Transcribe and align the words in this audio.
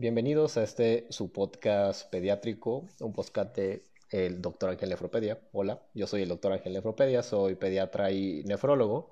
Bienvenidos 0.00 0.56
a 0.56 0.62
este 0.62 1.06
su 1.10 1.30
podcast 1.30 2.10
pediátrico, 2.10 2.86
un 3.00 3.12
podcast 3.12 3.54
de 3.54 3.82
el 4.08 4.40
doctor 4.40 4.70
Ángel 4.70 4.88
Nefropedia. 4.88 5.38
Hola, 5.52 5.82
yo 5.92 6.06
soy 6.06 6.22
el 6.22 6.30
doctor 6.30 6.54
Ángel 6.54 6.72
Nefropedia, 6.72 7.22
soy 7.22 7.54
pediatra 7.54 8.10
y 8.10 8.42
nefrólogo. 8.44 9.10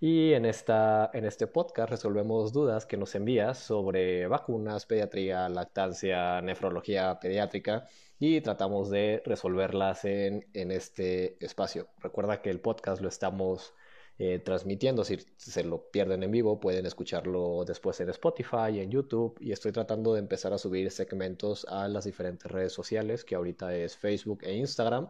Y 0.00 0.32
en, 0.32 0.44
esta, 0.44 1.08
en 1.14 1.24
este 1.24 1.46
podcast 1.46 1.88
resolvemos 1.88 2.52
dudas 2.52 2.84
que 2.84 2.96
nos 2.96 3.14
envías 3.14 3.58
sobre 3.58 4.26
vacunas, 4.26 4.86
pediatría, 4.86 5.48
lactancia, 5.48 6.42
nefrología 6.42 7.20
pediátrica 7.20 7.86
y 8.18 8.40
tratamos 8.40 8.90
de 8.90 9.22
resolverlas 9.24 10.04
en, 10.04 10.48
en 10.52 10.72
este 10.72 11.36
espacio. 11.44 11.86
Recuerda 12.00 12.42
que 12.42 12.50
el 12.50 12.58
podcast 12.58 13.00
lo 13.00 13.08
estamos 13.08 13.72
eh, 14.18 14.38
transmitiendo. 14.38 15.04
Si 15.04 15.18
se 15.36 15.64
lo 15.64 15.90
pierden 15.90 16.22
en 16.22 16.30
vivo, 16.30 16.60
pueden 16.60 16.86
escucharlo 16.86 17.64
después 17.66 18.00
en 18.00 18.10
Spotify, 18.10 18.80
en 18.80 18.90
YouTube. 18.90 19.36
Y 19.40 19.52
estoy 19.52 19.72
tratando 19.72 20.14
de 20.14 20.20
empezar 20.20 20.52
a 20.52 20.58
subir 20.58 20.90
segmentos 20.90 21.66
a 21.68 21.88
las 21.88 22.04
diferentes 22.04 22.50
redes 22.50 22.72
sociales, 22.72 23.24
que 23.24 23.34
ahorita 23.34 23.74
es 23.74 23.96
Facebook 23.96 24.40
e 24.44 24.54
Instagram. 24.54 25.08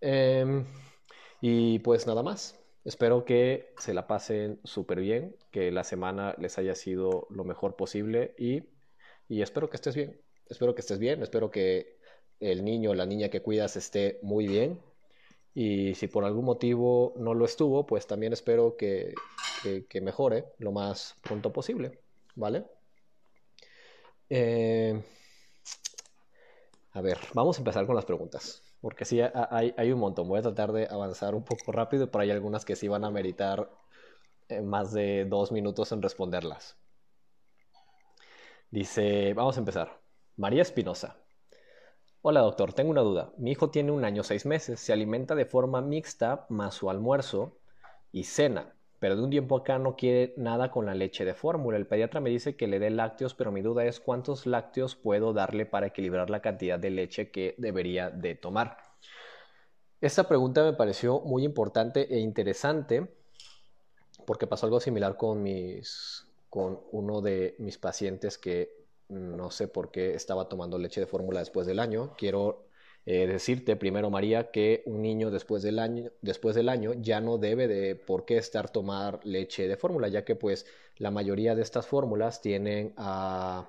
Em, 0.00 0.66
y 1.40 1.78
pues 1.80 2.06
nada 2.06 2.22
más. 2.22 2.58
Espero 2.84 3.24
que 3.24 3.72
se 3.78 3.94
la 3.94 4.06
pasen 4.08 4.60
súper 4.64 5.00
bien, 5.00 5.36
que 5.52 5.70
la 5.70 5.84
semana 5.84 6.34
les 6.38 6.58
haya 6.58 6.74
sido 6.74 7.26
lo 7.30 7.44
mejor 7.44 7.76
posible 7.76 8.34
y, 8.38 8.64
y 9.28 9.42
espero 9.42 9.70
que 9.70 9.76
estés 9.76 9.94
bien. 9.94 10.20
Espero 10.48 10.74
que 10.74 10.80
estés 10.80 10.98
bien, 10.98 11.22
espero 11.22 11.50
que 11.50 11.98
el 12.40 12.64
niño 12.64 12.90
o 12.90 12.94
la 12.94 13.06
niña 13.06 13.28
que 13.30 13.40
cuidas 13.42 13.76
esté 13.76 14.18
muy 14.22 14.46
bien 14.48 14.80
y 15.54 15.94
si 15.94 16.08
por 16.08 16.24
algún 16.24 16.44
motivo 16.44 17.14
no 17.16 17.34
lo 17.34 17.44
estuvo, 17.44 17.86
pues 17.86 18.06
también 18.06 18.32
espero 18.32 18.76
que, 18.76 19.14
mejore 20.00 20.46
lo 20.58 20.72
más 20.72 21.16
pronto 21.22 21.52
posible, 21.52 22.00
¿vale? 22.34 22.64
Eh, 24.30 25.02
a 26.92 27.00
ver, 27.00 27.18
vamos 27.34 27.56
a 27.56 27.60
empezar 27.60 27.86
con 27.86 27.96
las 27.96 28.06
preguntas, 28.06 28.62
porque 28.80 29.04
sí, 29.04 29.20
hay, 29.20 29.74
hay, 29.76 29.92
un 29.92 30.00
montón. 30.00 30.28
Voy 30.28 30.38
a 30.38 30.42
tratar 30.42 30.72
de 30.72 30.86
avanzar 30.90 31.34
un 31.34 31.44
poco 31.44 31.72
rápido, 31.72 32.10
pero 32.10 32.22
hay 32.22 32.30
algunas 32.30 32.64
que 32.64 32.76
sí 32.76 32.88
van 32.88 33.04
a 33.04 33.10
meritar 33.10 33.70
eh, 34.48 34.62
más 34.62 34.92
de 34.92 35.26
dos 35.26 35.52
minutos 35.52 35.92
en 35.92 36.02
responderlas. 36.02 36.76
Dice, 38.70 39.34
vamos 39.34 39.56
a 39.56 39.60
empezar. 39.60 40.00
María 40.36 40.62
Espinosa. 40.62 41.21
Hola 42.24 42.42
doctor, 42.42 42.72
tengo 42.72 42.92
una 42.92 43.00
duda. 43.00 43.32
Mi 43.36 43.50
hijo 43.50 43.70
tiene 43.70 43.90
un 43.90 44.04
año 44.04 44.22
seis 44.22 44.46
meses, 44.46 44.78
se 44.78 44.92
alimenta 44.92 45.34
de 45.34 45.44
forma 45.44 45.80
mixta 45.80 46.46
más 46.50 46.72
su 46.76 46.88
almuerzo 46.88 47.58
y 48.12 48.22
cena, 48.22 48.76
pero 49.00 49.16
de 49.16 49.24
un 49.24 49.30
tiempo 49.30 49.56
acá 49.56 49.80
no 49.80 49.96
quiere 49.96 50.32
nada 50.36 50.70
con 50.70 50.86
la 50.86 50.94
leche 50.94 51.24
de 51.24 51.34
fórmula. 51.34 51.78
El 51.78 51.88
pediatra 51.88 52.20
me 52.20 52.30
dice 52.30 52.54
que 52.54 52.68
le 52.68 52.78
dé 52.78 52.90
lácteos, 52.90 53.34
pero 53.34 53.50
mi 53.50 53.60
duda 53.60 53.84
es 53.86 53.98
cuántos 53.98 54.46
lácteos 54.46 54.94
puedo 54.94 55.32
darle 55.32 55.66
para 55.66 55.88
equilibrar 55.88 56.30
la 56.30 56.40
cantidad 56.40 56.78
de 56.78 56.90
leche 56.90 57.32
que 57.32 57.56
debería 57.58 58.08
de 58.10 58.36
tomar. 58.36 58.76
Esta 60.00 60.28
pregunta 60.28 60.62
me 60.62 60.74
pareció 60.74 61.22
muy 61.22 61.42
importante 61.42 62.06
e 62.14 62.20
interesante 62.20 63.16
porque 64.24 64.46
pasó 64.46 64.66
algo 64.66 64.78
similar 64.78 65.16
con 65.16 65.42
mis 65.42 66.28
con 66.48 66.82
uno 66.92 67.20
de 67.20 67.56
mis 67.58 67.78
pacientes 67.78 68.38
que 68.38 68.81
no 69.12 69.50
sé 69.50 69.68
por 69.68 69.90
qué 69.90 70.14
estaba 70.14 70.48
tomando 70.48 70.78
leche 70.78 71.00
de 71.00 71.06
fórmula 71.06 71.40
después 71.40 71.66
del 71.66 71.78
año. 71.78 72.14
Quiero 72.16 72.66
eh, 73.06 73.26
decirte 73.26 73.76
primero, 73.76 74.10
María, 74.10 74.50
que 74.50 74.82
un 74.86 75.02
niño 75.02 75.30
después 75.30 75.62
del 75.62 75.78
año, 75.78 76.10
después 76.22 76.54
del 76.54 76.68
año 76.68 76.92
ya 76.94 77.20
no 77.20 77.38
debe 77.38 77.68
de 77.68 77.94
por 77.96 78.24
qué 78.24 78.38
estar 78.38 78.70
tomar 78.70 79.20
leche 79.24 79.68
de 79.68 79.76
fórmula, 79.76 80.08
ya 80.08 80.24
que 80.24 80.36
pues 80.36 80.66
la 80.96 81.10
mayoría 81.10 81.54
de 81.54 81.62
estas 81.62 81.86
fórmulas 81.86 82.40
tienen 82.40 82.94
a 82.96 83.68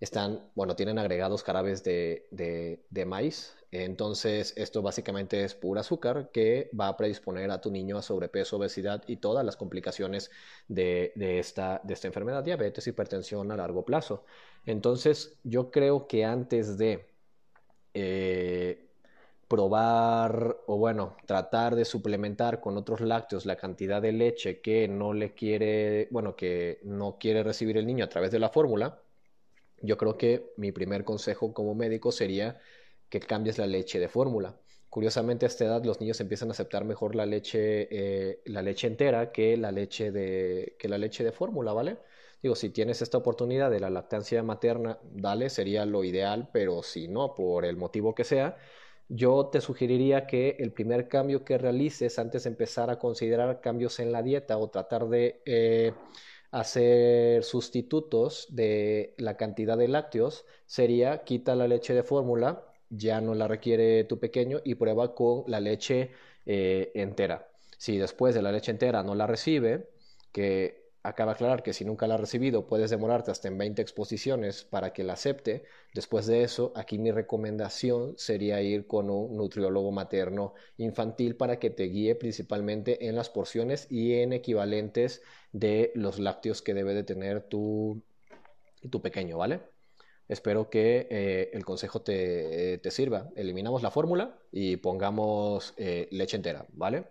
están, 0.00 0.50
bueno, 0.54 0.76
tienen 0.76 0.98
agregados 0.98 1.42
carabes 1.42 1.82
de, 1.82 2.28
de, 2.30 3.04
maíz. 3.06 3.54
Entonces, 3.70 4.54
esto 4.56 4.80
básicamente 4.80 5.44
es 5.44 5.54
pura 5.54 5.80
azúcar 5.82 6.30
que 6.32 6.70
va 6.78 6.88
a 6.88 6.96
predisponer 6.96 7.50
a 7.50 7.60
tu 7.60 7.70
niño 7.70 7.98
a 7.98 8.02
sobrepeso, 8.02 8.56
obesidad 8.56 9.02
y 9.06 9.16
todas 9.16 9.44
las 9.44 9.56
complicaciones 9.56 10.30
de, 10.68 11.12
esta, 11.16 11.80
de 11.84 11.94
esta 11.94 12.06
enfermedad, 12.06 12.44
diabetes, 12.44 12.86
hipertensión 12.86 13.50
a 13.52 13.56
largo 13.56 13.84
plazo. 13.84 14.24
Entonces, 14.66 15.38
yo 15.44 15.70
creo 15.70 16.06
que 16.08 16.24
antes 16.24 16.78
de 16.78 17.06
eh, 17.94 18.88
probar 19.48 20.58
o 20.66 20.76
bueno, 20.78 21.16
tratar 21.26 21.74
de 21.76 21.84
suplementar 21.84 22.60
con 22.60 22.76
otros 22.76 23.00
lácteos 23.00 23.46
la 23.46 23.56
cantidad 23.56 24.02
de 24.02 24.12
leche 24.12 24.60
que 24.60 24.88
no 24.88 25.14
le 25.14 25.34
quiere, 25.34 26.08
bueno, 26.10 26.36
que 26.36 26.80
no 26.84 27.18
quiere 27.18 27.42
recibir 27.42 27.76
el 27.78 27.86
niño 27.86 28.04
a 28.04 28.08
través 28.08 28.30
de 28.30 28.38
la 28.40 28.50
fórmula, 28.50 29.02
yo 29.82 29.96
creo 29.96 30.16
que 30.18 30.52
mi 30.56 30.72
primer 30.72 31.04
consejo 31.04 31.52
como 31.54 31.74
médico 31.74 32.12
sería 32.12 32.58
que 33.08 33.20
cambies 33.20 33.58
la 33.58 33.66
leche 33.66 33.98
de 34.00 34.08
fórmula. 34.08 34.60
Curiosamente 34.90 35.46
a 35.46 35.48
esta 35.48 35.64
edad 35.66 35.84
los 35.84 36.00
niños 36.00 36.20
empiezan 36.20 36.48
a 36.48 36.52
aceptar 36.52 36.84
mejor 36.84 37.14
la 37.14 37.26
leche, 37.26 37.88
eh, 37.90 38.42
la 38.46 38.62
leche 38.62 38.86
entera 38.86 39.32
que 39.32 39.56
la 39.56 39.70
leche 39.72 40.10
de, 40.12 40.76
que 40.78 40.88
la 40.88 40.98
leche 40.98 41.24
de 41.24 41.32
fórmula, 41.32 41.72
¿vale? 41.72 41.98
Digo, 42.42 42.54
si 42.54 42.70
tienes 42.70 43.02
esta 43.02 43.18
oportunidad 43.18 43.70
de 43.70 43.80
la 43.80 43.90
lactancia 43.90 44.42
materna, 44.42 44.98
dale, 45.12 45.50
sería 45.50 45.84
lo 45.86 46.04
ideal, 46.04 46.50
pero 46.52 46.82
si 46.82 47.08
no, 47.08 47.34
por 47.34 47.64
el 47.64 47.76
motivo 47.76 48.14
que 48.14 48.24
sea, 48.24 48.56
yo 49.08 49.46
te 49.46 49.60
sugeriría 49.60 50.26
que 50.26 50.56
el 50.60 50.72
primer 50.72 51.08
cambio 51.08 51.44
que 51.44 51.58
realices 51.58 52.18
antes 52.18 52.44
de 52.44 52.50
empezar 52.50 52.90
a 52.90 52.98
considerar 52.98 53.60
cambios 53.60 53.98
en 54.00 54.12
la 54.12 54.22
dieta 54.22 54.58
o 54.58 54.70
tratar 54.70 55.08
de 55.08 55.42
eh, 55.46 55.94
hacer 56.50 57.42
sustitutos 57.44 58.46
de 58.50 59.14
la 59.18 59.36
cantidad 59.36 59.76
de 59.76 59.88
lácteos 59.88 60.44
sería 60.66 61.24
quita 61.24 61.54
la 61.56 61.68
leche 61.68 61.94
de 61.94 62.02
fórmula, 62.02 62.64
ya 62.90 63.20
no 63.20 63.34
la 63.34 63.48
requiere 63.48 64.04
tu 64.04 64.18
pequeño 64.18 64.60
y 64.64 64.74
prueba 64.76 65.14
con 65.14 65.44
la 65.46 65.60
leche 65.60 66.12
eh, 66.46 66.92
entera. 66.94 67.48
Si 67.78 67.98
después 67.98 68.34
de 68.34 68.42
la 68.42 68.52
leche 68.52 68.70
entera 68.70 69.02
no 69.02 69.14
la 69.14 69.26
recibe, 69.26 69.88
que 70.32 70.87
acaba 71.08 71.32
de 71.32 71.36
aclarar 71.36 71.62
que 71.62 71.72
si 71.72 71.84
nunca 71.84 72.06
la 72.06 72.14
ha 72.14 72.18
recibido 72.18 72.66
puedes 72.66 72.90
demorarte 72.90 73.30
hasta 73.30 73.48
en 73.48 73.58
20 73.58 73.82
exposiciones 73.82 74.64
para 74.64 74.92
que 74.92 75.04
la 75.04 75.14
acepte. 75.14 75.64
Después 75.94 76.26
de 76.26 76.42
eso, 76.42 76.72
aquí 76.76 76.98
mi 76.98 77.10
recomendación 77.10 78.14
sería 78.16 78.62
ir 78.62 78.86
con 78.86 79.10
un 79.10 79.36
nutriólogo 79.36 79.90
materno 79.90 80.54
infantil 80.76 81.36
para 81.36 81.58
que 81.58 81.70
te 81.70 81.84
guíe 81.84 82.14
principalmente 82.14 83.08
en 83.08 83.16
las 83.16 83.30
porciones 83.30 83.86
y 83.90 84.14
en 84.14 84.32
equivalentes 84.32 85.22
de 85.52 85.92
los 85.94 86.18
lácteos 86.18 86.62
que 86.62 86.74
debe 86.74 86.94
de 86.94 87.04
tener 87.04 87.42
tu, 87.42 88.02
tu 88.90 89.02
pequeño, 89.02 89.38
¿vale? 89.38 89.60
Espero 90.28 90.68
que 90.68 91.08
eh, 91.10 91.50
el 91.54 91.64
consejo 91.64 92.02
te, 92.02 92.80
sirva. 92.90 93.30
Eliminamos 93.34 93.82
la 93.82 93.90
fórmula 93.90 94.38
y 94.52 94.76
pongamos 94.76 95.74
eh, 95.78 96.06
leche 96.10 96.36
entera, 96.36 96.66
¿vale? 96.72 97.06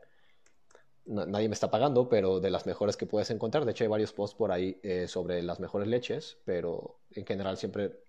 Nadie 1.07 1.49
me 1.49 1.53
está 1.53 1.71
pagando, 1.71 2.09
pero 2.09 2.39
de 2.39 2.49
las 2.49 2.65
mejores 2.65 2.97
que 2.97 3.05
puedes 3.05 3.29
encontrar. 3.31 3.65
De 3.65 3.71
hecho, 3.71 3.83
hay 3.83 3.89
varios 3.89 4.13
posts 4.13 4.37
por 4.37 4.51
ahí 4.51 4.79
eh, 4.83 5.07
sobre 5.07 5.41
las 5.41 5.59
mejores 5.59 5.87
leches, 5.87 6.37
pero 6.45 6.99
en 7.11 7.25
general 7.25 7.57
siempre 7.57 8.03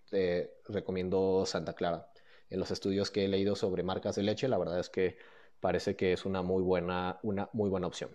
recomiendo 0.66 1.44
Santa 1.46 1.74
Clara. 1.74 2.10
En 2.50 2.60
los 2.60 2.70
estudios 2.70 3.10
que 3.10 3.24
he 3.24 3.28
leído 3.28 3.56
sobre 3.56 3.82
marcas 3.82 4.16
de 4.16 4.22
leche, 4.22 4.48
la 4.48 4.58
verdad 4.58 4.80
es 4.80 4.88
que 4.88 5.16
parece 5.60 5.96
que 5.96 6.12
es 6.12 6.24
una 6.24 6.42
muy 6.42 6.62
buena, 6.62 7.18
una 7.22 7.50
muy 7.52 7.68
buena 7.68 7.86
opción. 7.86 8.10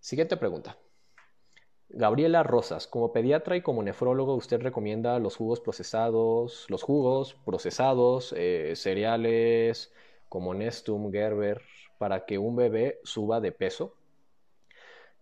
Siguiente 0.00 0.36
pregunta. 0.36 0.78
Gabriela 1.88 2.42
Rosas, 2.42 2.86
como 2.86 3.12
pediatra 3.12 3.56
y 3.56 3.62
como 3.62 3.82
nefrólogo, 3.82 4.34
¿usted 4.34 4.60
recomienda 4.60 5.18
los 5.18 5.36
jugos 5.36 5.60
procesados, 5.60 6.66
los 6.68 6.82
jugos 6.82 7.34
procesados, 7.44 8.34
eh, 8.36 8.74
cereales 8.74 9.92
como 10.28 10.52
Nestum, 10.52 11.12
Gerber, 11.12 11.62
para 11.98 12.24
que 12.26 12.38
un 12.38 12.56
bebé 12.56 13.00
suba 13.04 13.40
de 13.40 13.52
peso? 13.52 13.94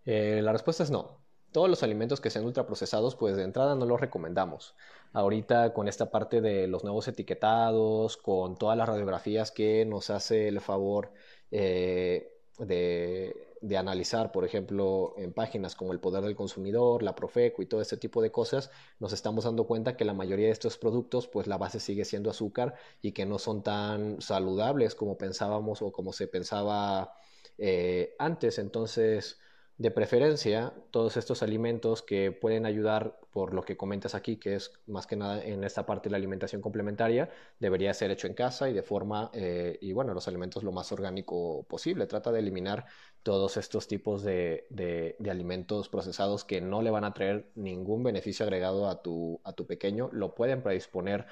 Eh, 0.04 0.40
la 0.42 0.52
respuesta 0.52 0.82
es 0.82 0.90
no. 0.90 1.18
Todos 1.52 1.70
los 1.70 1.82
alimentos 1.82 2.20
que 2.20 2.30
sean 2.30 2.44
ultraprocesados, 2.44 3.14
pues 3.16 3.36
de 3.36 3.44
entrada 3.44 3.74
no 3.76 3.86
los 3.86 4.00
recomendamos. 4.00 4.74
Ahorita 5.12 5.72
con 5.72 5.86
esta 5.86 6.10
parte 6.10 6.40
de 6.40 6.66
los 6.66 6.82
nuevos 6.82 7.06
etiquetados, 7.06 8.16
con 8.16 8.56
todas 8.56 8.76
las 8.76 8.88
radiografías 8.88 9.52
que 9.52 9.84
nos 9.84 10.10
hace 10.10 10.48
el 10.48 10.60
favor 10.60 11.12
eh, 11.52 12.32
de, 12.58 13.53
de, 13.66 13.76
analizar, 13.76 14.32
por 14.32 14.44
ejemplo, 14.44 15.14
en 15.16 15.32
páginas 15.32 15.74
como 15.74 15.92
El 15.92 16.00
Poder 16.00 16.22
del 16.24 16.36
Consumidor, 16.36 17.02
la 17.02 17.14
Profeco 17.14 17.62
y 17.62 17.66
todo 17.66 17.80
este 17.80 17.96
tipo 17.96 18.22
de 18.22 18.30
cosas, 18.30 18.70
nos 18.98 19.12
estamos 19.12 19.44
dando 19.44 19.66
cuenta 19.66 19.96
que 19.96 20.04
la 20.04 20.14
mayoría 20.14 20.46
de 20.46 20.52
estos 20.52 20.78
productos, 20.78 21.28
pues 21.28 21.46
la 21.46 21.58
base 21.58 21.80
sigue 21.80 22.04
siendo 22.04 22.30
azúcar 22.30 22.74
y 23.02 23.12
que 23.12 23.26
no 23.26 23.38
son 23.38 23.62
tan 23.62 24.20
saludables 24.20 24.94
como 24.94 25.16
pensábamos 25.18 25.82
o 25.82 25.92
como 25.92 26.12
se 26.12 26.28
pensaba 26.28 27.14
eh, 27.58 28.14
antes. 28.18 28.58
Entonces, 28.58 29.38
De 29.76 29.90
preferencia, 29.90 30.72
todos 30.92 31.16
estos 31.16 31.42
alimentos 31.42 32.00
que 32.02 32.30
pueden 32.30 32.64
ayudar, 32.64 33.18
por 33.32 33.52
lo 33.54 33.62
que 33.62 33.76
comentas 33.76 34.14
aquí, 34.14 34.36
que 34.36 34.54
es 34.54 34.70
más 34.86 35.08
que 35.08 35.16
nada 35.16 35.42
en 35.44 35.64
esta 35.64 35.84
parte 35.84 36.08
la 36.10 36.16
alimentación 36.16 36.62
complementaria, 36.62 37.28
debería 37.58 37.92
ser 37.92 38.12
hecho 38.12 38.28
en 38.28 38.34
casa 38.34 38.70
y 38.70 38.72
de 38.72 38.84
forma, 38.84 39.30
eh, 39.34 39.76
y 39.80 39.92
bueno, 39.92 40.14
los 40.14 40.28
alimentos 40.28 40.62
lo 40.62 40.70
más 40.70 40.92
orgánico 40.92 41.64
posible. 41.68 42.06
Trata 42.06 42.30
de 42.30 42.38
eliminar 42.38 42.86
todos 43.24 43.56
estos 43.56 43.88
tipos 43.88 44.22
de, 44.22 44.66
de, 44.70 45.16
alimentos 45.30 45.88
procesados 45.88 46.44
que 46.44 46.60
no 46.60 46.82
le 46.82 46.90
van 46.90 47.04
a 47.04 47.14
traer 47.14 47.50
ningún 47.54 48.02
beneficio 48.04 48.44
agregado 48.44 48.88
a 48.88 49.02
tu, 49.02 49.40
a 49.44 49.54
tu 49.54 49.66
pequeño. 49.66 50.10
Lo 50.12 50.34
pueden 50.34 50.62
predisponer 50.62 51.26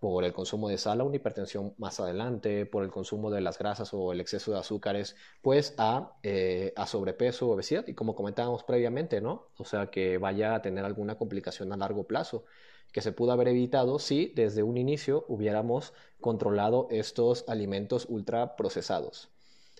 por 0.00 0.24
el 0.24 0.32
consumo 0.32 0.68
de 0.68 0.78
sal 0.78 1.00
a 1.00 1.04
una 1.04 1.16
hipertensión 1.16 1.74
más 1.78 2.00
adelante, 2.00 2.66
por 2.66 2.82
el 2.84 2.90
consumo 2.90 3.30
de 3.30 3.40
las 3.40 3.56
grasas 3.58 3.94
o 3.94 4.12
el 4.12 4.20
exceso 4.20 4.52
de 4.52 4.58
azúcares, 4.58 5.16
pues 5.40 5.74
a, 5.78 6.18
eh, 6.24 6.72
a 6.76 6.86
sobrepeso 6.86 7.48
obesidad. 7.50 7.86
Y 7.86 7.94
como 7.94 8.16
comentábamos 8.16 8.64
previamente, 8.64 9.20
¿no? 9.20 9.48
O 9.58 9.64
sea, 9.64 9.90
que 9.90 10.18
vaya 10.18 10.56
a 10.56 10.62
tener 10.62 10.84
alguna 10.84 11.16
complicación 11.18 11.72
a 11.72 11.76
largo 11.76 12.04
plazo, 12.04 12.44
que 12.92 13.00
se 13.00 13.12
pudo 13.12 13.32
haber 13.32 13.48
evitado 13.48 14.00
si 14.00 14.32
desde 14.34 14.64
un 14.64 14.76
inicio 14.76 15.24
hubiéramos 15.28 15.92
controlado 16.20 16.88
estos 16.90 17.44
alimentos 17.48 18.06
ultraprocesados. 18.08 19.30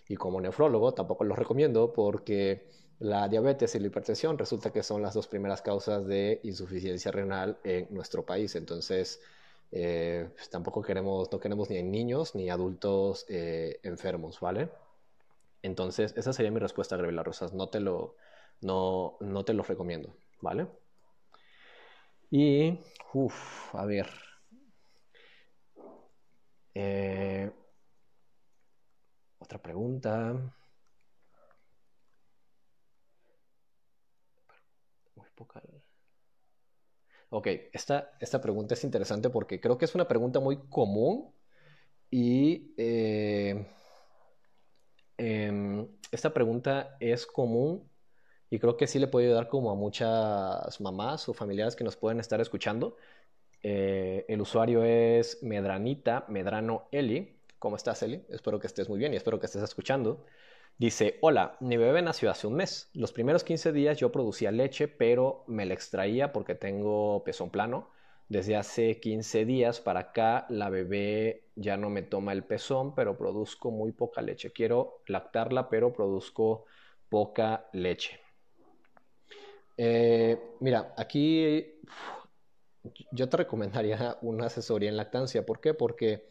Y 0.08 0.16
como 0.16 0.40
nefrólogo 0.40 0.94
tampoco 0.94 1.24
los 1.24 1.38
recomiendo 1.38 1.92
porque 1.92 2.66
la 2.98 3.28
diabetes 3.28 3.74
y 3.74 3.78
la 3.80 3.86
hipertensión 3.88 4.38
resulta 4.38 4.72
que 4.72 4.82
son 4.82 5.02
las 5.02 5.14
dos 5.14 5.28
primeras 5.28 5.62
causas 5.62 6.06
de 6.06 6.40
insuficiencia 6.44 7.12
renal 7.12 7.58
en 7.64 7.86
nuestro 7.90 8.24
país. 8.26 8.56
Entonces, 8.56 9.20
eh, 9.70 10.28
pues, 10.34 10.48
tampoco 10.50 10.82
queremos, 10.82 11.30
no 11.30 11.38
queremos 11.40 11.70
ni 11.70 11.82
niños 11.82 12.34
ni 12.34 12.50
adultos 12.50 13.26
eh, 13.28 13.80
enfermos, 13.82 14.40
¿vale? 14.40 14.70
Entonces, 15.62 16.14
esa 16.16 16.32
sería 16.32 16.50
mi 16.52 16.60
respuesta, 16.60 16.96
Gabriela 16.96 17.22
Rosas. 17.22 17.52
No 17.54 17.68
te 17.68 17.80
lo, 17.80 18.16
no, 18.62 19.16
no 19.20 19.44
te 19.44 19.54
lo 19.54 19.62
recomiendo, 19.62 20.14
¿vale? 20.40 20.66
Y, 22.30 22.78
uff, 23.12 23.74
a 23.74 23.84
ver. 23.84 24.08
Eh, 26.74 27.50
otra 29.48 29.58
pregunta. 29.62 30.12
Muy 35.16 35.28
poca. 35.34 35.60
Ok, 37.30 37.46
esta, 37.72 38.16
esta 38.20 38.40
pregunta 38.40 38.74
es 38.74 38.84
interesante 38.84 39.28
porque 39.30 39.60
creo 39.60 39.76
que 39.78 39.84
es 39.84 39.94
una 39.94 40.08
pregunta 40.08 40.40
muy 40.40 40.58
común 40.68 41.34
y 42.10 42.74
eh, 42.78 43.66
em, 45.16 45.88
esta 46.10 46.32
pregunta 46.32 46.96
es 47.00 47.26
común 47.26 47.90
y 48.50 48.58
creo 48.58 48.76
que 48.76 48.86
sí 48.86 48.98
le 48.98 49.08
puede 49.08 49.26
ayudar 49.28 49.48
como 49.48 49.70
a 49.70 49.74
muchas 49.76 50.80
mamás 50.80 51.28
o 51.28 51.34
familiares 51.34 51.76
que 51.76 51.84
nos 51.84 51.96
pueden 51.96 52.20
estar 52.20 52.40
escuchando. 52.40 52.96
Eh, 53.62 54.26
el 54.28 54.40
usuario 54.40 54.84
es 54.84 55.42
Medranita, 55.42 56.26
Medrano 56.28 56.88
Eli. 56.92 57.37
¿Cómo 57.58 57.76
estás, 57.76 58.02
Eli? 58.02 58.24
Espero 58.28 58.60
que 58.60 58.68
estés 58.68 58.88
muy 58.88 58.98
bien 58.98 59.12
y 59.12 59.16
espero 59.16 59.40
que 59.40 59.46
estés 59.46 59.62
escuchando. 59.62 60.24
Dice, 60.78 61.18
hola, 61.22 61.56
mi 61.60 61.76
bebé 61.76 62.02
nació 62.02 62.30
hace 62.30 62.46
un 62.46 62.54
mes. 62.54 62.88
Los 62.94 63.12
primeros 63.12 63.42
15 63.42 63.72
días 63.72 63.98
yo 63.98 64.12
producía 64.12 64.52
leche, 64.52 64.86
pero 64.86 65.44
me 65.48 65.66
la 65.66 65.74
extraía 65.74 66.32
porque 66.32 66.54
tengo 66.54 67.24
pezón 67.24 67.50
plano. 67.50 67.90
Desde 68.28 68.56
hace 68.56 69.00
15 69.00 69.44
días 69.44 69.80
para 69.80 70.00
acá 70.00 70.46
la 70.50 70.70
bebé 70.70 71.48
ya 71.56 71.76
no 71.76 71.90
me 71.90 72.02
toma 72.02 72.32
el 72.32 72.44
pezón, 72.44 72.94
pero 72.94 73.18
produzco 73.18 73.72
muy 73.72 73.90
poca 73.90 74.22
leche. 74.22 74.52
Quiero 74.52 75.02
lactarla, 75.08 75.68
pero 75.68 75.92
produzco 75.92 76.66
poca 77.08 77.68
leche. 77.72 78.20
Eh, 79.76 80.38
mira, 80.60 80.94
aquí 80.96 81.80
yo 83.10 83.28
te 83.28 83.36
recomendaría 83.36 84.16
una 84.22 84.46
asesoría 84.46 84.88
en 84.88 84.96
lactancia. 84.96 85.44
¿Por 85.44 85.60
qué? 85.60 85.74
Porque 85.74 86.28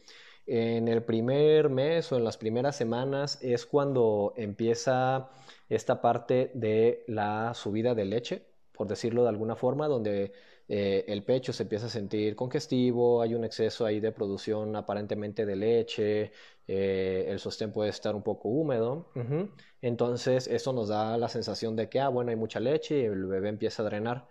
en 0.48 0.88
el 0.88 1.02
primer 1.02 1.68
mes 1.68 2.10
o 2.10 2.16
en 2.16 2.24
las 2.24 2.38
primeras 2.38 2.74
semanas 2.74 3.38
es 3.42 3.66
cuando 3.66 4.32
empieza 4.36 5.28
esta 5.68 6.00
parte 6.00 6.50
de 6.54 7.04
la 7.06 7.52
subida 7.54 7.94
de 7.94 8.06
leche, 8.06 8.46
por 8.72 8.88
decirlo 8.88 9.24
de 9.24 9.28
alguna 9.28 9.56
forma, 9.56 9.88
donde 9.88 10.32
eh, 10.66 11.04
el 11.08 11.22
pecho 11.22 11.52
se 11.52 11.64
empieza 11.64 11.86
a 11.86 11.90
sentir 11.90 12.34
congestivo, 12.34 13.20
hay 13.20 13.34
un 13.34 13.44
exceso 13.44 13.84
ahí 13.84 14.00
de 14.00 14.10
producción 14.10 14.74
aparentemente 14.74 15.44
de 15.44 15.56
leche, 15.56 16.32
eh, 16.66 17.26
el 17.28 17.38
sostén 17.40 17.70
puede 17.70 17.90
estar 17.90 18.14
un 18.14 18.22
poco 18.22 18.48
húmedo. 18.48 19.10
Entonces, 19.82 20.46
eso 20.46 20.72
nos 20.72 20.88
da 20.88 21.18
la 21.18 21.28
sensación 21.28 21.76
de 21.76 21.90
que, 21.90 22.00
ah, 22.00 22.08
bueno, 22.08 22.30
hay 22.30 22.36
mucha 22.36 22.58
leche 22.58 23.00
y 23.00 23.04
el 23.04 23.26
bebé 23.26 23.50
empieza 23.50 23.82
a 23.82 23.86
drenar. 23.86 24.26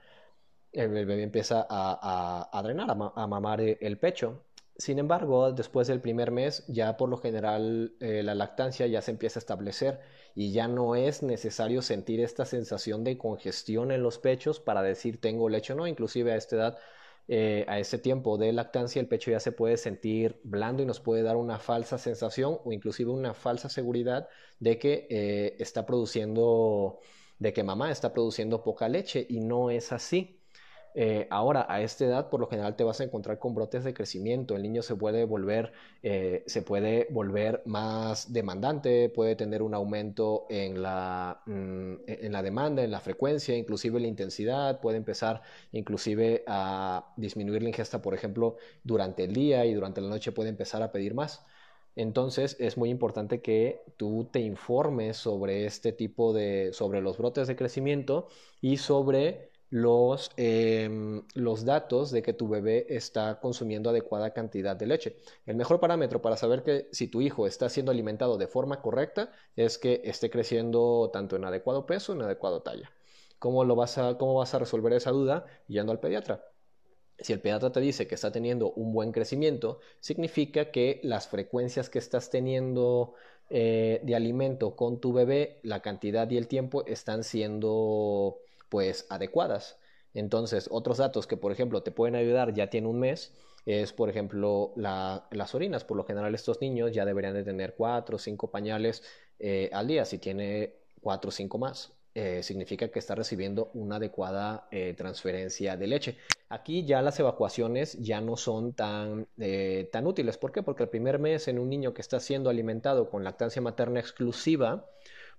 El 0.71 0.89
bebé 0.89 1.21
empieza 1.21 1.65
a, 1.69 2.61
drenar, 2.63 2.89
a, 2.89 3.27
mamar 3.27 3.61
el 3.61 3.97
pecho. 3.99 4.46
Sin 4.79 4.99
embargo, 4.99 5.51
después 5.53 5.87
del 5.87 6.01
primer 6.01 6.29
mes, 6.31 6.63
ya 6.67 6.97
por 6.97 7.09
lo 7.09 7.17
general 7.17 7.95
eh, 7.99 8.21
la 8.21 8.35
lactancia 8.35 8.85
ya 8.85 9.01
se 9.01 9.09
empieza 9.11 9.39
a 9.39 9.41
establecer 9.41 9.99
y 10.35 10.51
ya 10.51 10.67
no 10.67 10.95
es 10.95 11.23
necesario 11.23 11.81
sentir 11.81 12.19
esta 12.21 12.45
sensación 12.45 13.03
de 13.03 13.17
congestión 13.17 13.91
en 13.91 14.03
los 14.03 14.19
pechos 14.19 14.59
para 14.59 14.83
decir 14.83 15.19
tengo 15.19 15.49
leche 15.49 15.73
o 15.73 15.75
no. 15.75 15.87
Inclusive 15.87 16.31
a 16.31 16.35
esta 16.35 16.55
edad, 16.57 16.77
eh, 17.27 17.65
a 17.67 17.79
este 17.79 17.97
tiempo 17.97 18.37
de 18.37 18.53
lactancia, 18.53 18.99
el 18.99 19.07
pecho 19.07 19.31
ya 19.31 19.39
se 19.39 19.51
puede 19.51 19.77
sentir 19.77 20.39
blando 20.43 20.83
y 20.83 20.85
nos 20.85 20.99
puede 20.99 21.23
dar 21.23 21.37
una 21.37 21.57
falsa 21.57 21.97
sensación 21.97 22.59
o 22.63 22.71
inclusive 22.71 23.09
una 23.11 23.33
falsa 23.33 23.69
seguridad 23.69 24.29
de 24.59 24.77
que 24.77 25.07
eh, 25.09 25.55
está 25.59 25.87
produciendo, 25.87 26.99
de 27.39 27.51
que 27.51 27.63
mamá 27.63 27.91
está 27.91 28.13
produciendo 28.13 28.63
poca 28.63 28.87
leche 28.89 29.25
y 29.27 29.39
no 29.39 29.71
es 29.71 29.91
así. 29.91 30.36
Eh, 30.99 31.27
ahora, 31.29 31.67
a 31.69 31.81
esta 31.81 32.05
edad, 32.05 32.27
por 32.29 32.39
lo 32.39 32.47
general 32.47 32.75
te 32.75 32.83
vas 32.83 32.99
a 33.01 33.03
encontrar 33.03 33.37
con 33.37 33.53
brotes 33.53 33.83
de 33.83 33.93
crecimiento. 33.93 34.55
El 34.55 34.63
niño 34.63 34.81
se 34.81 34.95
puede 34.95 35.25
volver, 35.25 35.71
eh, 36.01 36.43
se 36.47 36.63
puede 36.63 37.07
volver 37.11 37.61
más 37.65 38.33
demandante, 38.33 39.07
puede 39.09 39.35
tener 39.35 39.61
un 39.61 39.75
aumento 39.75 40.47
en 40.49 40.81
la, 40.81 41.43
mm, 41.45 41.93
e-, 42.07 42.25
en 42.25 42.31
la 42.31 42.41
demanda, 42.41 42.83
en 42.83 42.89
la 42.89 42.99
frecuencia, 42.99 43.55
inclusive 43.55 43.99
la 43.99 44.07
intensidad. 44.07 44.81
Puede 44.81 44.97
empezar 44.97 45.43
inclusive 45.71 46.43
a 46.47 47.13
disminuir 47.15 47.61
la 47.61 47.69
ingesta, 47.69 48.01
por 48.01 48.15
ejemplo, 48.15 48.57
durante 48.83 49.23
el 49.25 49.33
día 49.33 49.65
y 49.65 49.75
durante 49.75 50.01
la 50.01 50.09
noche 50.09 50.31
puede 50.31 50.49
empezar 50.49 50.81
a 50.81 50.91
pedir 50.91 51.13
más. 51.13 51.45
Entonces 51.95 52.55
es 52.59 52.75
muy 52.77 52.89
importante 52.89 53.41
que 53.41 53.83
tú 53.97 54.29
te 54.31 54.39
informes 54.39 55.17
sobre 55.17 55.65
este 55.67 55.91
tipo 55.91 56.33
de, 56.33 56.71
sobre 56.73 57.01
los 57.01 57.17
brotes 57.19 57.47
de 57.47 57.55
crecimiento 57.55 58.29
y 58.61 58.77
sobre 58.77 59.51
los, 59.69 60.31
em, 60.37 61.23
los 61.33 61.65
datos 61.65 62.11
de 62.11 62.21
que 62.21 62.33
tu 62.33 62.47
bebé 62.47 62.85
está 62.89 63.39
consumiendo 63.39 63.89
adecuada 63.89 64.33
cantidad 64.33 64.75
de 64.75 64.87
leche. 64.87 65.17
El 65.45 65.55
mejor 65.55 65.79
parámetro 65.79 66.21
para 66.21 66.37
saber 66.37 66.63
que 66.63 66.87
si 66.91 67.07
tu 67.07 67.21
hijo 67.21 67.47
está 67.47 67.69
siendo 67.69 67.91
alimentado 67.91 68.37
de 68.37 68.47
forma 68.47 68.81
correcta 68.81 69.31
es 69.55 69.77
que 69.77 70.01
esté 70.05 70.29
creciendo 70.29 71.09
tanto 71.11 71.35
en 71.35 71.45
adecuado 71.45 71.85
peso, 71.85 72.13
en 72.13 72.21
adecuado 72.21 72.61
talla. 72.61 72.91
¿Cómo, 73.39 73.65
lo 73.65 73.75
vas 73.75 73.97
a, 73.97 74.17
cómo 74.17 74.35
vas 74.35 74.53
a 74.53 74.59
resolver 74.59 74.93
esa 74.93 75.11
duda? 75.11 75.45
Yendo 75.67 75.91
al 75.91 75.99
pediatra. 75.99 76.43
Si 77.19 77.33
el 77.33 77.41
pediatra 77.41 77.71
te 77.71 77.79
dice 77.79 78.07
que 78.07 78.15
está 78.15 78.31
teniendo 78.31 78.71
un 78.71 78.93
buen 78.93 79.11
crecimiento, 79.11 79.79
significa 79.99 80.71
que 80.71 80.99
las 81.03 81.27
frecuencias 81.27 81.89
que 81.89 81.99
estás 81.99 82.29
teniendo 82.29 83.13
eh, 83.49 84.01
de 84.03 84.15
alimento 84.15 84.75
con 84.75 84.99
tu 84.99 85.13
bebé, 85.13 85.59
la 85.63 85.81
cantidad 85.81 86.29
y 86.29 86.37
el 86.37 86.47
tiempo 86.47 86.85
están 86.85 87.23
siendo 87.23 88.39
pues 88.69 89.05
adecuadas. 89.09 89.79
Entonces, 90.13 90.67
otros 90.71 90.97
datos 90.97 91.27
que, 91.27 91.37
por 91.37 91.51
ejemplo, 91.51 91.83
te 91.83 91.91
pueden 91.91 92.15
ayudar 92.15 92.53
ya 92.53 92.69
tiene 92.69 92.87
un 92.87 92.99
mes 92.99 93.33
es, 93.67 93.91
por 93.91 94.09
ejemplo, 94.09 94.73
las 94.77 95.53
orinas. 95.53 95.83
Por 95.83 95.97
lo 95.97 96.05
general, 96.05 96.33
estos 96.33 96.61
niños 96.61 96.93
ya 96.93 97.03
deberían 97.05 97.33
de 97.33 97.43
tener 97.43 97.75
cuatro 97.75 98.15
o 98.15 98.19
cinco 98.19 98.49
pañales 98.49 99.03
eh, 99.39 99.69
al 99.73 99.87
día. 99.87 100.05
Si 100.05 100.19
tiene 100.19 100.75
cuatro 101.01 101.27
o 101.29 101.31
cinco 101.31 101.57
más, 101.57 101.91
eh, 102.13 102.43
significa 102.43 102.87
que 102.87 102.99
está 102.99 103.13
recibiendo 103.13 103.69
una 103.73 103.97
adecuada 103.97 104.69
eh, 104.71 104.93
transferencia 104.93 105.75
de 105.75 105.87
leche. 105.87 106.17
Aquí 106.47 106.85
ya 106.85 107.01
las 107.01 107.19
evacuaciones 107.19 107.99
ya 107.99 108.21
no 108.21 108.37
son 108.37 108.73
tan, 108.73 109.27
tan 109.91 110.07
útiles. 110.07 110.37
¿Por 110.37 110.53
qué? 110.53 110.63
Porque 110.63 110.83
el 110.83 110.89
primer 110.89 111.19
mes 111.19 111.49
en 111.49 111.59
un 111.59 111.69
niño 111.69 111.93
que 111.93 112.01
está 112.01 112.21
siendo 112.21 112.49
alimentado 112.49 113.09
con 113.09 113.25
lactancia 113.25 113.61
materna 113.61 113.99
exclusiva, 113.99 114.89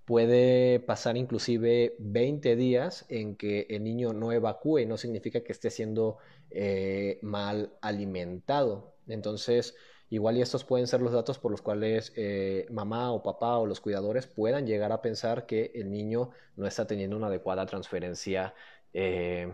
Puede 0.09 0.79
pasar 0.79 1.17
inclusive 1.17 1.93
20 1.99 2.55
días 2.55 3.05
en 3.09 3.35
que 3.35 3.67
el 3.69 3.83
niño 3.83 4.11
no 4.11 4.31
evacúe, 4.31 4.87
no 4.87 4.97
significa 4.97 5.41
que 5.41 5.51
esté 5.51 5.69
siendo 5.69 6.17
eh, 6.49 7.19
mal 7.21 7.73
alimentado. 7.79 8.95
Entonces, 9.07 9.75
igual 10.09 10.37
y 10.37 10.41
estos 10.41 10.63
pueden 10.63 10.87
ser 10.87 11.01
los 11.01 11.13
datos 11.13 11.37
por 11.37 11.51
los 11.51 11.61
cuales 11.61 12.11
eh, 12.15 12.65
mamá 12.71 13.11
o 13.11 13.21
papá 13.21 13.59
o 13.59 13.67
los 13.67 13.81
cuidadores 13.81 14.25
puedan 14.25 14.65
llegar 14.65 14.91
a 14.91 15.03
pensar 15.03 15.45
que 15.45 15.71
el 15.75 15.91
niño 15.91 16.31
no 16.55 16.65
está 16.65 16.87
teniendo 16.87 17.15
una 17.15 17.27
adecuada 17.27 17.67
transferencia 17.67 18.55
eh, 18.93 19.53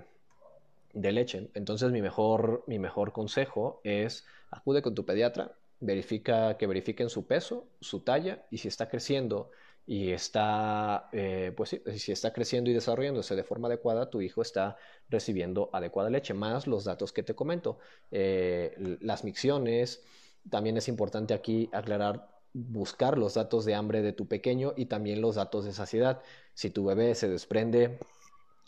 de 0.94 1.12
leche. 1.12 1.50
Entonces, 1.54 1.92
mi 1.92 2.02
mejor, 2.02 2.64
mi 2.66 2.80
mejor 2.80 3.12
consejo 3.12 3.82
es 3.84 4.26
acude 4.52 4.82
con 4.82 4.96
tu 4.96 5.06
pediatra, 5.06 5.58
verifica 5.82 6.56
que 6.56 6.66
verifiquen 6.66 7.10
su 7.10 7.28
peso, 7.28 7.68
su 7.82 8.00
talla 8.06 8.46
y 8.52 8.60
si 8.60 8.70
está 8.70 8.88
creciendo 8.88 9.52
y 9.88 10.12
está, 10.12 11.10
eh, 11.12 11.54
pues 11.56 11.80
si 11.98 12.12
está 12.12 12.34
creciendo 12.34 12.70
y 12.72 12.74
desarrollándose 12.74 13.36
de 13.36 13.44
forma 13.44 13.68
adecuada, 13.68 14.10
tu 14.10 14.22
hijo 14.22 14.42
está 14.42 14.78
recibiendo 15.10 15.70
adecuada 15.74 16.10
leche, 16.10 16.34
más 16.34 16.66
los 16.66 16.86
datos 16.86 17.14
que 17.14 17.24
te 17.24 17.36
comento. 17.36 17.78
Eh, 18.12 18.98
las 19.02 19.24
micciones, 19.24 20.04
también 20.50 20.78
es 20.78 20.88
importante 20.88 21.34
aquí 21.34 21.70
aclarar, 21.72 22.30
buscar 22.54 23.18
los 23.18 23.36
datos 23.36 23.66
de 23.66 23.76
hambre 23.76 24.02
de 24.02 24.14
tu 24.14 24.28
pequeño 24.28 24.74
y 24.76 24.88
también 24.88 25.22
los 25.22 25.36
datos 25.36 25.66
de 25.66 25.74
saciedad. 25.74 26.22
Si 26.54 26.70
tu 26.72 26.86
bebé 26.86 27.14
se 27.16 27.30
desprende 27.30 28.00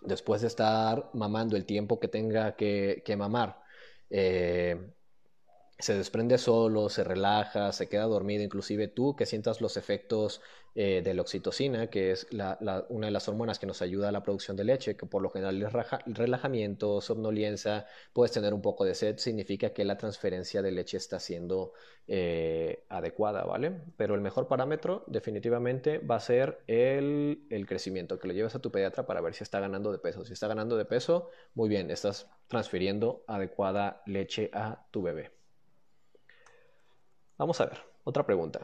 después 0.02 0.42
de 0.42 0.48
estar 0.48 1.10
mamando 1.14 1.56
el 1.58 1.66
tiempo 1.66 2.00
que 2.00 2.08
tenga 2.08 2.56
que, 2.56 3.16
mamar, 3.18 3.62
eh, 4.10 4.92
se 5.80 5.94
desprende 5.96 6.40
solo, 6.40 6.90
se 6.90 7.04
relaja, 7.04 7.72
se 7.72 7.88
queda 7.88 8.04
dormido, 8.06 8.44
inclusive 8.44 8.88
tú 8.88 9.16
que 9.16 9.28
sientas 9.28 9.62
los 9.62 9.78
efectos 9.78 10.42
eh, 10.74 11.02
de 11.04 11.14
la 11.14 11.22
oxitocina, 11.22 11.88
que 11.88 12.12
es 12.12 12.28
una 12.32 13.08
de 13.08 13.12
las 13.12 13.28
hormonas 13.28 13.60
que 13.60 13.68
nos 13.68 13.84
ayuda 13.84 14.10
a 14.10 14.12
la 14.12 14.24
producción 14.24 14.58
de 14.58 14.64
leche, 14.64 14.98
que 14.98 15.06
por 15.06 15.22
lo 15.22 15.30
general 15.30 15.62
es 15.62 15.72
relajamiento, 16.06 17.00
somnolencia, 17.02 17.86
puedes 18.14 18.32
tener 18.32 18.56
un 18.56 18.62
poco 18.62 18.86
de 18.86 18.96
sed, 18.96 19.18
significa 19.18 19.70
que 19.72 19.86
la 19.86 19.98
transferencia 19.98 20.64
de 20.64 20.72
leche 20.72 20.98
está 20.98 21.20
siendo 21.20 21.74
eh, 22.08 22.84
adecuada, 22.90 23.44
¿vale? 23.44 23.72
Pero 23.98 24.16
el 24.16 24.22
mejor 24.22 24.48
parámetro 24.48 25.04
definitivamente 25.08 26.00
va 26.00 26.16
a 26.16 26.20
ser 26.20 26.60
el, 26.66 27.46
el 27.52 27.68
crecimiento, 27.68 28.20
que 28.20 28.28
lo 28.28 28.34
lleves 28.34 28.56
a 28.56 28.62
tu 28.62 28.72
pediatra 28.72 29.06
para 29.06 29.22
ver 29.22 29.36
si 29.36 29.44
está 29.44 29.60
ganando 29.60 29.92
de 29.92 30.00
peso. 30.00 30.26
Si 30.26 30.34
está 30.34 30.48
ganando 30.48 30.76
de 30.76 30.86
peso, 30.86 31.30
muy 31.54 31.70
bien, 31.70 31.92
estás 31.92 32.30
transfiriendo 32.48 33.24
adecuada 33.28 34.02
leche 34.06 34.50
a 34.54 34.88
tu 34.92 35.04
bebé. 35.04 35.37
Vamos 37.38 37.62
a 37.62 37.66
ver, 37.66 37.78
otra 38.04 38.26
pregunta. 38.26 38.62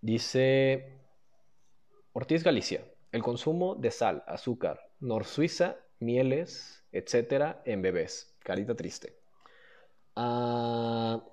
Dice 0.00 1.00
Ortiz 2.12 2.44
Galicia, 2.44 2.84
el 3.10 3.22
consumo 3.22 3.74
de 3.74 3.90
sal, 3.90 4.22
azúcar, 4.26 4.80
nor 5.00 5.24
suiza, 5.24 5.76
mieles, 5.98 6.84
etcétera, 6.92 7.62
en 7.64 7.82
bebés. 7.82 8.36
Carita 8.40 8.74
triste. 8.74 9.18
Ah, 10.14 11.24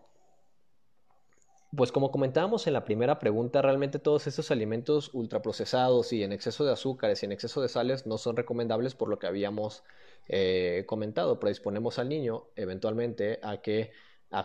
pues 1.75 1.91
como 1.91 2.11
comentábamos 2.11 2.65
en 2.65 2.73
la 2.73 2.83
primera 2.83 3.19
pregunta, 3.19 3.61
realmente 3.61 3.99
todos 3.99 4.25
estos 4.25 4.49
alimentos 4.49 5.13
ultraprocesados 5.13 6.11
y 6.13 6.23
en 6.23 6.31
exceso 6.31 6.65
de 6.65 6.71
azúcares 6.71 7.21
y 7.21 7.27
en 7.27 7.31
exceso 7.31 7.61
de 7.61 7.69
sales 7.69 8.07
no 8.07 8.17
son 8.17 8.35
recomendables 8.35 8.95
por 8.95 9.09
lo 9.09 9.19
que 9.19 9.27
habíamos 9.27 9.83
eh, 10.27 10.85
comentado. 10.87 11.39
Predisponemos 11.39 11.99
al 11.99 12.09
niño 12.09 12.47
eventualmente 12.55 13.39
a 13.43 13.61
que 13.61 13.91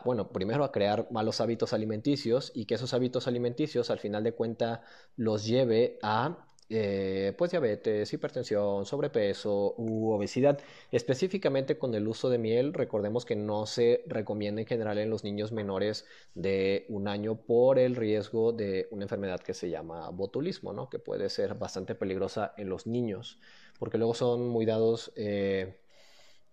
bueno, 0.04 0.28
primero 0.28 0.64
a 0.64 0.72
crear 0.72 1.08
malos 1.10 1.40
hábitos 1.40 1.72
alimenticios 1.72 2.52
y 2.54 2.66
que 2.66 2.74
esos 2.74 2.94
hábitos 2.94 3.26
alimenticios 3.26 3.90
al 3.90 3.98
final 3.98 4.24
de 4.24 4.32
cuenta 4.32 4.82
los 5.16 5.44
lleve 5.46 5.98
a 6.02 6.46
eh, 6.70 7.34
pues 7.36 7.50
diabetes, 7.50 8.10
hipertensión, 8.12 8.86
sobrepeso 8.86 9.74
u 9.76 10.10
obesidad. 10.12 10.58
Específicamente 10.90 11.76
con 11.78 11.94
el 11.94 12.08
uso 12.08 12.30
de 12.30 12.38
miel, 12.38 12.72
recordemos 12.72 13.26
que 13.26 13.36
no 13.36 13.66
se 13.66 14.02
recomienda 14.06 14.62
en 14.62 14.66
general 14.66 14.98
en 14.98 15.10
los 15.10 15.24
niños 15.24 15.52
menores 15.52 16.06
de 16.34 16.86
un 16.88 17.06
año 17.06 17.36
por 17.36 17.78
el 17.78 17.96
riesgo 17.96 18.52
de 18.52 18.88
una 18.90 19.04
enfermedad 19.04 19.40
que 19.40 19.52
se 19.52 19.68
llama 19.68 20.08
botulismo, 20.10 20.72
¿no? 20.72 20.88
que 20.88 20.98
puede 20.98 21.28
ser 21.28 21.54
bastante 21.54 21.94
peligrosa 21.94 22.54
en 22.56 22.70
los 22.70 22.86
niños, 22.86 23.38
porque 23.78 23.98
luego 23.98 24.14
son 24.14 24.48
muy 24.48 24.64
dados 24.64 25.12
eh, 25.16 25.76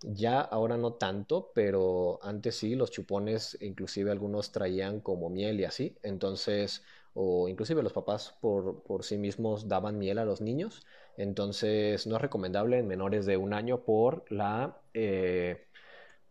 ya 0.02 0.40
ahora 0.40 0.76
no 0.76 0.94
tanto, 0.94 1.52
pero 1.54 2.18
antes 2.22 2.56
sí, 2.56 2.74
los 2.74 2.90
chupones, 2.90 3.56
inclusive 3.60 4.10
algunos 4.10 4.52
traían 4.52 5.00
como 5.00 5.30
miel 5.30 5.60
y 5.60 5.64
así. 5.64 5.96
Entonces, 6.02 6.82
o 7.14 7.48
inclusive 7.48 7.82
los 7.82 7.92
papás 7.92 8.36
por, 8.40 8.82
sí 9.04 9.18
mismos 9.18 9.68
daban 9.68 9.98
miel 9.98 10.18
a 10.18 10.24
los 10.24 10.40
niños. 10.40 10.84
Entonces, 11.16 12.06
no 12.06 12.16
es 12.16 12.22
recomendable 12.22 12.78
en 12.78 12.86
menores 12.88 13.26
de 13.26 13.36
un 13.36 13.54
año 13.54 13.84
por 13.84 14.24
la... 14.30 14.80
Eh, 14.94 15.66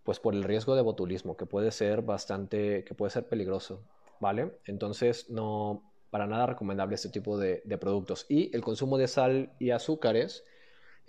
pues 0.03 0.19
por 0.19 0.33
el 0.33 0.43
riesgo 0.43 0.75
de 0.75 0.81
botulismo, 0.81 1.37
que 1.37 1.45
puede 1.45 1.71
ser 1.71 2.01
bastante, 2.01 2.83
que 2.83 2.95
puede 2.95 3.11
ser 3.11 3.27
peligroso, 3.27 3.83
¿vale? 4.19 4.57
Entonces, 4.65 5.29
no, 5.29 5.83
para 6.09 6.25
nada 6.25 6.47
recomendable 6.47 6.95
este 6.95 7.09
tipo 7.09 7.37
de 7.37 7.77
productos. 7.79 8.25
Y 8.27 8.55
el 8.55 8.61
consumo 8.63 8.97
de 8.97 9.07
sal 9.07 9.53
y 9.59 9.69
azúcares, 9.69 10.43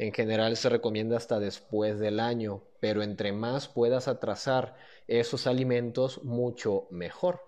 en 0.02 0.12
general 0.12 0.56
se 0.56 0.68
recomienda 0.68 1.16
hasta 1.16 1.38
después 1.38 2.00
del 2.00 2.18
año, 2.18 2.64
pero 2.80 3.04
entre 3.04 3.32
más 3.32 3.68
puedas 3.68 4.09
atrasar 4.09 4.75
esos 5.06 5.47
alimentos, 5.47 6.25
mucho 6.25 6.88
mejor. 6.90 7.40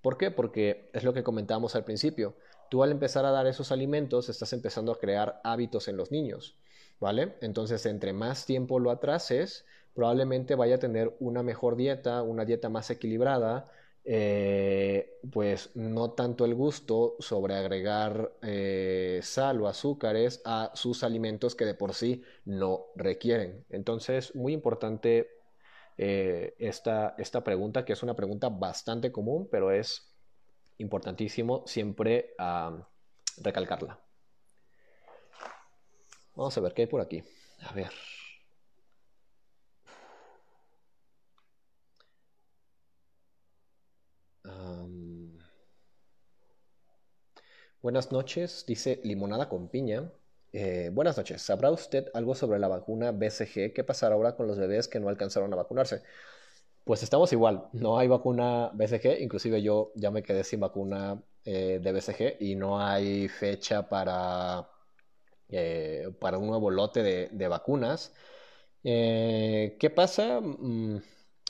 ¿Por 0.00 0.16
qué? 0.16 0.30
Porque 0.30 0.90
es 0.92 1.02
lo 1.02 1.12
que 1.12 1.24
comentábamos 1.24 1.74
al 1.74 1.84
principio. 1.84 2.36
Tú 2.70 2.84
al 2.84 2.92
empezar 2.92 3.24
a 3.24 3.32
dar 3.32 3.48
esos 3.48 3.72
alimentos 3.72 4.28
estás 4.28 4.52
empezando 4.52 4.92
a 4.92 4.98
crear 5.00 5.40
hábitos 5.42 5.88
en 5.88 5.96
los 5.96 6.12
niños, 6.12 6.56
¿vale? 7.00 7.36
Entonces, 7.40 7.84
entre 7.84 8.12
más 8.12 8.46
tiempo 8.46 8.78
lo 8.78 8.92
atrases, 8.92 9.64
probablemente 9.92 10.54
vaya 10.54 10.76
a 10.76 10.78
tener 10.78 11.16
una 11.18 11.42
mejor 11.42 11.74
dieta, 11.74 12.22
una 12.22 12.44
dieta 12.44 12.68
más 12.68 12.90
equilibrada, 12.90 13.72
eh, 14.10 15.18
pues 15.30 15.76
no 15.76 16.12
tanto 16.12 16.46
el 16.46 16.54
gusto 16.54 17.16
sobre 17.18 17.56
agregar 17.56 18.32
eh, 18.40 19.20
sal 19.22 19.60
o 19.60 19.68
azúcares 19.68 20.40
a 20.46 20.70
sus 20.72 21.04
alimentos 21.04 21.54
que 21.54 21.66
de 21.66 21.74
por 21.74 21.92
sí 21.92 22.22
no 22.46 22.86
requieren. 22.96 23.66
Entonces, 23.68 24.34
muy 24.34 24.54
importante 24.54 25.28
eh, 25.98 26.54
esta, 26.58 27.16
esta 27.18 27.44
pregunta, 27.44 27.84
que 27.84 27.92
es 27.92 28.02
una 28.02 28.16
pregunta 28.16 28.48
bastante 28.48 29.12
común, 29.12 29.46
pero 29.52 29.70
es 29.72 30.10
importantísimo 30.78 31.64
siempre 31.66 32.34
recalcarla. 33.42 34.00
Vamos 36.34 36.56
a 36.56 36.60
ver 36.62 36.72
qué 36.72 36.82
hay 36.82 36.88
por 36.88 37.02
aquí. 37.02 37.22
A 37.60 37.74
ver. 37.74 37.90
Buenas 47.82 48.12
noches, 48.12 48.64
dice 48.66 49.00
Limonada 49.04 49.48
con 49.48 49.68
Piña. 49.68 50.10
Eh, 50.52 50.90
buenas 50.92 51.16
noches, 51.16 51.42
¿sabrá 51.42 51.70
usted 51.70 52.06
algo 52.14 52.34
sobre 52.34 52.58
la 52.58 52.68
vacuna 52.68 53.12
BCG? 53.12 53.72
¿Qué 53.74 53.84
pasará 53.84 54.14
ahora 54.14 54.34
con 54.36 54.46
los 54.46 54.58
bebés 54.58 54.88
que 54.88 55.00
no 55.00 55.08
alcanzaron 55.08 55.52
a 55.52 55.56
vacunarse? 55.56 56.02
Pues 56.84 57.02
estamos 57.02 57.32
igual, 57.32 57.68
no 57.72 57.98
hay 57.98 58.08
vacuna 58.08 58.70
BCG, 58.74 59.20
inclusive 59.20 59.62
yo 59.62 59.92
ya 59.94 60.10
me 60.10 60.22
quedé 60.22 60.44
sin 60.44 60.60
vacuna 60.60 61.22
eh, 61.44 61.80
de 61.82 61.92
BCG 61.92 62.36
y 62.40 62.56
no 62.56 62.80
hay 62.80 63.28
fecha 63.28 63.88
para, 63.88 64.68
eh, 65.48 66.10
para 66.20 66.38
un 66.38 66.46
nuevo 66.48 66.70
lote 66.70 67.02
de, 67.02 67.48
vacunas. 67.48 68.14
¿Qué 68.82 69.92
pasa? 69.94 70.40
Mm, 70.40 71.00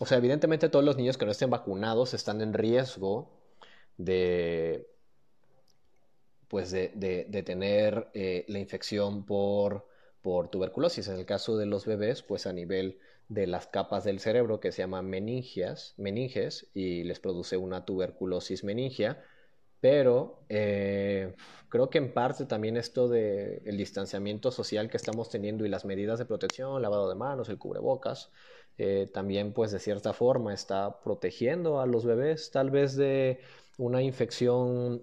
o 0.01 0.07
sea, 0.07 0.19
evidentemente 0.19 0.69
todos 0.69 0.85
los 0.85 0.97
niños 0.97 1.17
que 1.19 1.25
no 1.25 1.33
estén 1.33 1.51
vacunados 1.51 2.15
están 2.15 2.41
en 2.41 2.53
riesgo 2.53 3.31
de, 3.97 4.89
pues 6.49 6.71
de, 6.71 6.89
tener 7.45 8.09
eh, 8.15 8.45
la 8.49 8.59
infección 8.59 9.25
por, 9.25 9.87
por 10.23 10.49
tuberculosis. 10.49 11.09
En 11.09 11.17
el 11.17 11.27
caso 11.27 11.57
de 11.57 11.67
los 11.67 11.87
bebés, 11.87 12.23
pues 12.23 12.47
a 12.47 12.53
nivel 12.53 12.99
de 13.29 13.47
las 13.47 13.67
capas 13.67 14.05
del 14.05 14.21
cerebro 14.21 14.59
que 14.59 14.73
se 14.73 14.83
llaman 14.83 15.09
meningias, 15.09 15.95
meninges 15.99 16.71
y 16.75 17.05
les 17.05 17.21
produce 17.21 17.57
una 17.57 17.85
tuberculosis 17.85 18.65
meningia. 18.65 19.23
Pero 19.81 20.41
eh, 20.49 21.37
creo 21.69 21.89
que 21.89 21.99
en 21.99 22.13
parte 22.13 22.47
también 22.47 22.77
esto 22.77 23.09
del 23.09 23.63
el 23.65 23.77
distanciamiento 23.77 24.51
social 24.51 24.91
que 24.91 24.97
estamos 24.97 25.31
teniendo 25.31 25.65
y 25.65 25.69
las 25.69 25.85
medidas 25.85 26.19
de 26.19 26.25
protección, 26.25 26.83
lavado 26.83 27.09
de 27.09 27.15
manos, 27.15 27.49
el 27.49 27.59
cubrebocas, 27.59 28.33
eh, 28.79 29.09
también 29.13 29.53
pues 29.53 29.71
de 29.71 29.79
cierta 29.79 30.13
forma 30.13 30.53
está 30.53 31.01
protegiendo 31.01 31.81
a 31.81 31.87
los 31.87 32.05
bebés 32.05 32.51
tal 32.51 32.71
vez 32.71 32.97
de 32.97 33.41
una 33.77 34.03
infección 34.03 35.03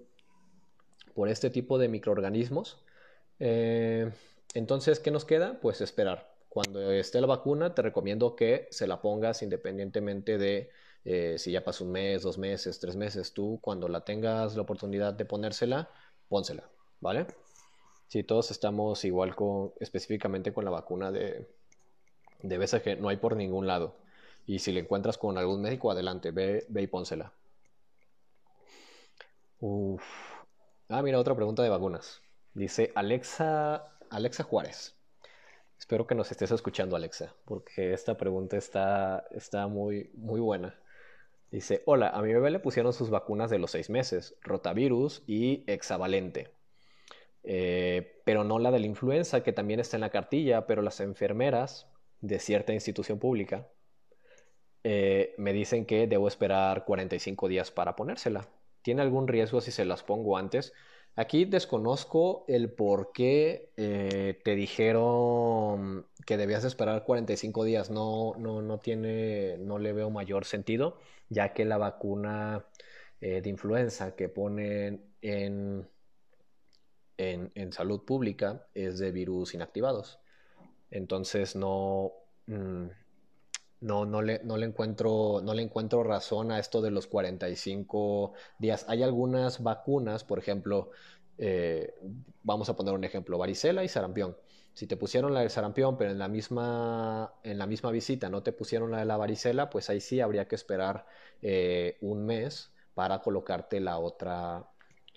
por 1.16 1.30
este 1.30 1.50
tipo 1.50 1.78
de 1.78 1.88
microorganismos. 1.88 2.78
Eh, 3.40 4.12
entonces, 4.54 5.00
¿qué 5.00 5.10
nos 5.10 5.24
queda? 5.24 5.58
Pues 5.60 5.80
esperar. 5.80 6.30
Cuando 6.50 6.92
esté 6.92 7.20
la 7.20 7.26
vacuna, 7.26 7.74
te 7.74 7.82
recomiendo 7.82 8.36
que 8.36 8.68
se 8.70 8.86
la 8.86 9.00
pongas 9.00 9.42
independientemente 9.42 10.36
de 10.38 10.70
eh, 11.04 11.36
si 11.38 11.52
ya 11.52 11.64
pasó 11.64 11.84
un 11.84 11.92
mes, 11.92 12.22
dos 12.22 12.36
meses, 12.36 12.78
tres 12.78 12.96
meses. 12.96 13.32
Tú, 13.32 13.58
cuando 13.62 13.88
la 13.88 14.02
tengas 14.02 14.56
la 14.56 14.62
oportunidad 14.62 15.14
de 15.14 15.24
ponérsela, 15.24 15.88
pónsela, 16.28 16.64
¿vale? 17.00 17.26
Si 18.08 18.22
todos 18.22 18.50
estamos 18.50 19.04
igual 19.04 19.34
con, 19.34 19.72
específicamente 19.80 20.52
con 20.52 20.64
la 20.66 20.70
vacuna 20.70 21.10
de, 21.10 21.48
de 22.42 22.58
BCG 22.58 23.00
no 23.00 23.08
hay 23.08 23.16
por 23.16 23.36
ningún 23.36 23.66
lado. 23.66 23.96
Y 24.46 24.58
si 24.58 24.70
le 24.70 24.80
encuentras 24.80 25.16
con 25.16 25.38
algún 25.38 25.62
médico, 25.62 25.90
adelante, 25.90 26.30
ve, 26.30 26.66
ve 26.68 26.82
y 26.82 26.86
pónsela. 26.86 27.32
Ah, 30.88 31.02
mira, 31.02 31.18
otra 31.18 31.34
pregunta 31.34 31.62
de 31.64 31.68
vacunas. 31.68 32.22
Dice 32.54 32.92
Alexa, 32.94 33.88
Alexa 34.08 34.44
Juárez. 34.44 34.96
Espero 35.78 36.06
que 36.06 36.14
nos 36.14 36.30
estés 36.30 36.52
escuchando, 36.52 36.94
Alexa, 36.94 37.34
porque 37.44 37.92
esta 37.92 38.16
pregunta 38.16 38.56
está, 38.56 39.26
está 39.32 39.66
muy, 39.66 40.10
muy 40.14 40.40
buena. 40.40 40.78
Dice, 41.50 41.82
hola, 41.86 42.10
a 42.10 42.22
mi 42.22 42.32
bebé 42.32 42.50
le 42.50 42.60
pusieron 42.60 42.92
sus 42.92 43.10
vacunas 43.10 43.50
de 43.50 43.58
los 43.58 43.72
seis 43.72 43.90
meses, 43.90 44.36
rotavirus 44.42 45.24
y 45.26 45.64
hexavalente. 45.66 46.50
Eh, 47.42 48.20
pero 48.24 48.44
no 48.44 48.58
la 48.60 48.70
de 48.70 48.78
la 48.80 48.86
influenza, 48.86 49.42
que 49.42 49.52
también 49.52 49.80
está 49.80 49.96
en 49.96 50.02
la 50.02 50.10
cartilla, 50.10 50.66
pero 50.66 50.82
las 50.82 51.00
enfermeras 51.00 51.88
de 52.20 52.38
cierta 52.38 52.72
institución 52.72 53.18
pública 53.18 53.68
eh, 54.84 55.34
me 55.36 55.52
dicen 55.52 55.84
que 55.84 56.06
debo 56.06 56.28
esperar 56.28 56.84
45 56.84 57.48
días 57.48 57.72
para 57.72 57.96
ponérsela. 57.96 58.48
¿Tiene 58.86 59.02
algún 59.02 59.26
riesgo 59.26 59.60
si 59.60 59.72
se 59.72 59.84
las 59.84 60.04
pongo 60.04 60.38
antes? 60.38 60.72
Aquí 61.16 61.44
desconozco 61.44 62.44
el 62.46 62.70
por 62.70 63.10
qué 63.12 63.72
eh, 63.76 64.40
te 64.44 64.54
dijeron 64.54 66.06
que 66.24 66.36
debías 66.36 66.62
esperar 66.62 67.02
45 67.02 67.64
días. 67.64 67.90
No, 67.90 68.34
no, 68.38 68.62
no 68.62 68.78
tiene, 68.78 69.58
no 69.58 69.80
le 69.80 69.92
veo 69.92 70.10
mayor 70.10 70.44
sentido, 70.44 70.98
ya 71.28 71.52
que 71.52 71.64
la 71.64 71.78
vacuna 71.78 72.66
de 73.20 73.48
influenza 73.48 74.14
que 74.14 74.28
ponen 74.28 75.02
en 75.20 75.88
en, 77.18 77.72
salud 77.72 78.04
pública 78.04 78.66
es 78.74 78.98
de 78.98 79.10
virus 79.12 79.54
inactivados. 79.54 80.20
Entonces 80.90 81.56
no, 81.56 82.12
mm, 82.46 82.86
no, 83.86 84.04
no, 84.04 84.20
le, 84.20 84.40
no, 84.44 84.56
le 84.56 84.66
encuentro, 84.66 85.40
no 85.42 85.54
le 85.54 85.62
encuentro 85.62 86.02
razón 86.02 86.50
a 86.50 86.58
esto 86.58 86.82
de 86.82 86.90
los 86.90 87.06
45 87.06 88.32
días. 88.58 88.84
Hay 88.88 89.02
algunas 89.02 89.62
vacunas, 89.62 90.24
por 90.24 90.38
ejemplo, 90.40 90.90
eh, 91.38 91.94
vamos 92.42 92.68
a 92.68 92.76
poner 92.76 92.94
un 92.94 93.04
ejemplo, 93.04 93.38
varicela 93.38 93.84
y 93.84 93.88
sarampión. 93.88 94.36
Si 94.72 94.86
te 94.86 94.96
pusieron 94.96 95.32
la 95.32 95.40
del 95.40 95.50
sarampión, 95.50 95.96
pero 95.96 96.10
en 96.10 96.18
la 96.18 96.28
misma, 96.28 97.32
en 97.44 97.58
la 97.58 97.66
misma 97.66 97.90
visita 97.92 98.28
no 98.28 98.42
te 98.42 98.52
pusieron 98.52 98.90
la 98.90 98.98
de 98.98 99.04
la 99.06 99.16
varicela, 99.16 99.70
pues 99.70 99.88
ahí 99.88 100.00
sí 100.00 100.20
habría 100.20 100.48
que 100.48 100.56
esperar 100.56 101.06
eh, 101.40 101.96
un 102.00 102.26
mes 102.26 102.72
para 102.94 103.20
colocarte 103.20 103.80
la 103.80 103.98
otra, 103.98 104.68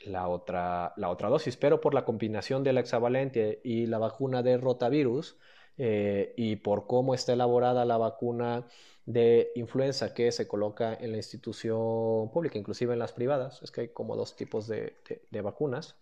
la 0.05 0.27
otra, 0.27 0.93
la 0.97 1.09
otra 1.09 1.29
dosis, 1.29 1.57
pero 1.57 1.81
por 1.81 1.93
la 1.93 2.05
combinación 2.05 2.63
del 2.63 2.77
hexavalente 2.77 3.61
y 3.63 3.87
la 3.87 3.97
vacuna 3.97 4.43
de 4.43 4.57
rotavirus 4.57 5.37
eh, 5.79 6.33
y 6.37 6.57
por 6.57 6.87
cómo 6.87 7.15
está 7.15 7.33
elaborada 7.33 7.85
la 7.85 7.97
vacuna 7.97 8.67
de 9.05 9.51
influenza 9.55 10.13
que 10.13 10.31
se 10.31 10.47
coloca 10.47 10.93
en 10.93 11.11
la 11.11 11.17
institución 11.17 12.29
pública, 12.31 12.59
inclusive 12.59 12.93
en 12.93 12.99
las 12.99 13.13
privadas, 13.13 13.61
es 13.63 13.71
que 13.71 13.81
hay 13.81 13.87
como 13.89 14.15
dos 14.15 14.35
tipos 14.35 14.67
de, 14.67 14.97
de 15.31 15.41
vacunas, 15.41 15.95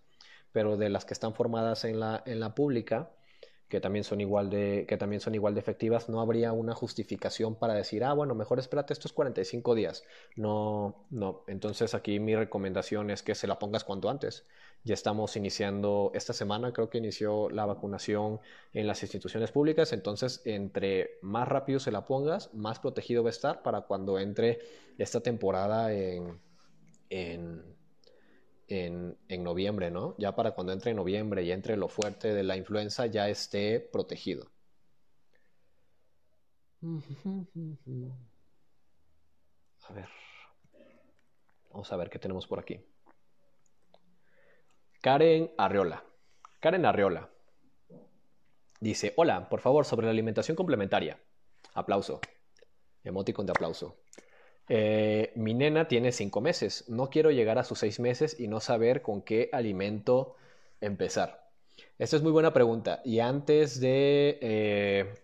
pero 0.51 0.77
de 0.77 0.89
las 0.89 1.05
que 1.05 1.13
están 1.13 1.36
formadas 1.36 1.86
en 1.86 2.00
la, 2.00 2.24
en 2.25 2.39
la 2.39 2.55
pública, 2.55 3.12
que 3.70 3.82
también 3.82 4.04
son 4.04 4.22
igual 4.22 4.50
de, 4.50 4.86
que 4.88 4.98
también 4.98 5.20
son 5.20 5.36
igual 5.36 5.54
de 5.54 5.60
efectivas, 5.60 6.08
no 6.08 6.22
habría 6.22 6.54
una 6.54 6.74
justificación 6.74 7.56
para 7.56 7.74
decir, 7.74 8.04
ah, 8.04 8.14
bueno, 8.14 8.34
mejor 8.34 8.60
espérate 8.60 8.94
estos 8.94 9.12
45 9.14 9.76
días. 9.76 10.04
No, 10.36 11.06
no. 11.10 11.44
Entonces 11.48 11.94
aquí 11.94 12.20
mi 12.20 12.36
recomendación 12.36 13.10
es 13.12 13.24
que 13.24 13.36
se 13.36 13.48
la 13.48 13.60
pongas 13.60 13.84
cuanto 13.84 14.10
antes. 14.10 14.46
Ya 14.84 14.94
estamos 14.94 15.36
iniciando 15.36 16.12
esta 16.14 16.32
semana, 16.34 16.72
creo 16.72 16.90
que 16.90 17.00
inició 17.00 17.50
la 17.50 17.66
vacunación 17.66 18.40
en 18.74 18.88
las 18.88 19.02
instituciones 19.04 19.52
públicas, 19.52 19.92
entonces 19.92 20.42
entre 20.46 21.18
más 21.22 21.48
rápido 21.48 21.80
se 21.80 21.92
la 21.92 22.06
pongas, 22.06 22.54
más 22.54 22.80
protegido 22.80 23.24
va 23.24 23.30
a 23.30 23.32
estar 23.32 23.64
para 23.64 23.82
cuando 23.82 24.18
entre 24.18 24.60
esta 24.98 25.20
temporada 25.20 25.92
en, 25.92 26.40
en 27.10 27.76
en, 28.68 29.18
noviembre, 29.44 29.92
¿no? 29.92 30.16
Ya 30.18 30.36
para 30.36 30.52
cuando 30.52 30.74
entre 30.74 30.92
en 30.92 30.98
noviembre 30.98 31.44
y 31.44 31.52
entre 31.52 31.78
lo 31.78 31.88
fuerte 31.88 32.34
de 32.34 32.44
la 32.44 32.58
influenza 32.58 33.06
ya 33.06 33.30
esté 33.30 33.80
protegido. 33.80 34.52
A 39.90 39.94
ver. 39.94 40.10
Vamos 41.72 41.92
a 41.92 41.98
ver 41.98 42.10
qué 42.10 42.20
tenemos 42.20 42.48
por 42.48 42.60
aquí. 42.60 42.80
Karen 45.02 45.52
Arriola. 45.58 46.04
Karen 46.60 46.86
Arriola. 46.86 47.30
Dice, 48.80 49.14
hola, 49.16 49.50
por 49.50 49.60
favor, 49.60 49.86
sobre 49.86 50.06
la 50.06 50.12
alimentación 50.12 50.56
complementaria. 50.56 51.20
Aplauso. 51.74 52.20
Emoticon 53.04 53.46
de 53.46 53.52
aplauso. 53.52 53.98
Eh, 54.70 55.32
mi 55.36 55.54
nena 55.54 55.88
tiene 55.88 56.12
cinco 56.12 56.42
meses. 56.42 56.86
No 56.90 57.10
quiero 57.10 57.32
llegar 57.32 57.58
a 57.58 57.64
sus 57.64 57.80
seis 57.80 58.00
meses 58.00 58.40
y 58.40 58.48
no 58.48 58.60
saber 58.60 59.02
con 59.02 59.22
qué 59.22 59.50
alimento 59.52 60.36
empezar. 60.82 61.50
Esta 61.98 62.18
es 62.18 62.24
muy 62.24 62.32
buena 62.32 62.54
pregunta. 62.54 63.02
Y 63.06 63.20
antes 63.20 63.80
de 63.80 64.38
eh, 64.42 65.16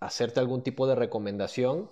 hacerte 0.00 0.40
algún 0.40 0.62
tipo 0.62 0.86
de 0.86 0.94
recomendación, 0.94 1.90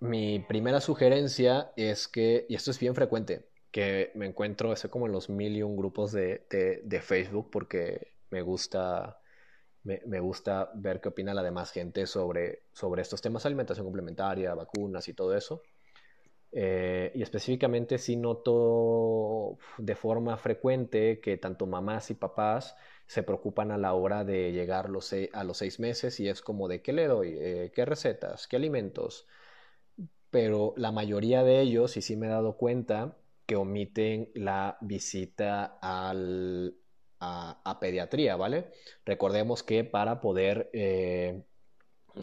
mi 0.00 0.38
primera 0.38 0.80
sugerencia 0.80 1.72
es 1.76 2.08
que, 2.08 2.46
y 2.48 2.54
esto 2.54 2.70
es 2.70 2.78
bien 2.78 2.94
frecuente, 2.94 3.48
que 3.70 4.12
me 4.14 4.26
encuentro, 4.26 4.72
eso 4.72 4.90
como 4.90 5.06
en 5.06 5.12
los 5.12 5.28
mil 5.30 5.56
y 5.56 5.62
un 5.62 5.76
grupos 5.76 6.12
de, 6.12 6.46
de 6.84 7.00
Facebook 7.00 7.50
porque 7.50 8.14
me 8.30 8.42
gusta 8.42 9.18
me, 9.84 10.20
gusta 10.20 10.70
ver 10.74 11.00
qué 11.00 11.10
opina 11.10 11.34
la 11.34 11.42
demás 11.42 11.70
gente 11.70 12.06
sobre, 12.06 12.62
sobre 12.72 13.02
estos 13.02 13.20
temas, 13.20 13.44
alimentación 13.44 13.86
complementaria, 13.86 14.54
vacunas 14.54 15.08
y 15.08 15.14
todo 15.14 15.36
eso. 15.36 15.62
Eh, 16.52 17.12
y 17.14 17.22
específicamente 17.22 17.98
sí 17.98 18.16
noto 18.16 19.58
de 19.78 19.96
forma 19.96 20.36
frecuente 20.36 21.20
que 21.20 21.36
tanto 21.36 21.66
mamás 21.66 22.10
y 22.10 22.14
papás 22.14 22.76
se 23.06 23.24
preocupan 23.24 23.72
a 23.72 23.78
la 23.78 23.92
hora 23.94 24.24
de 24.24 24.52
llegar 24.52 24.88
los 24.88 25.12
a 25.32 25.42
los 25.42 25.58
seis 25.58 25.80
meses 25.80 26.20
y 26.20 26.28
es 26.28 26.42
como 26.42 26.68
de 26.68 26.80
qué 26.80 26.92
le 26.92 27.08
doy, 27.08 27.36
eh, 27.38 27.72
qué 27.74 27.84
recetas, 27.84 28.46
qué 28.46 28.56
alimentos. 28.56 29.26
Pero 30.30 30.74
la 30.76 30.92
mayoría 30.92 31.44
de 31.44 31.60
ellos, 31.60 31.96
y 31.96 32.02
sí 32.02 32.16
me 32.16 32.26
he 32.26 32.30
dado 32.30 32.56
cuenta, 32.56 33.16
que 33.46 33.56
omiten 33.56 34.30
la 34.34 34.78
visita 34.80 35.78
al, 35.80 36.76
a, 37.20 37.78
pediatría, 37.80 38.36
¿vale? 38.36 38.70
Recordemos 39.04 39.62
que 39.62 39.84
para 39.84 40.20
poder 40.20 40.70
eh, 40.72 41.42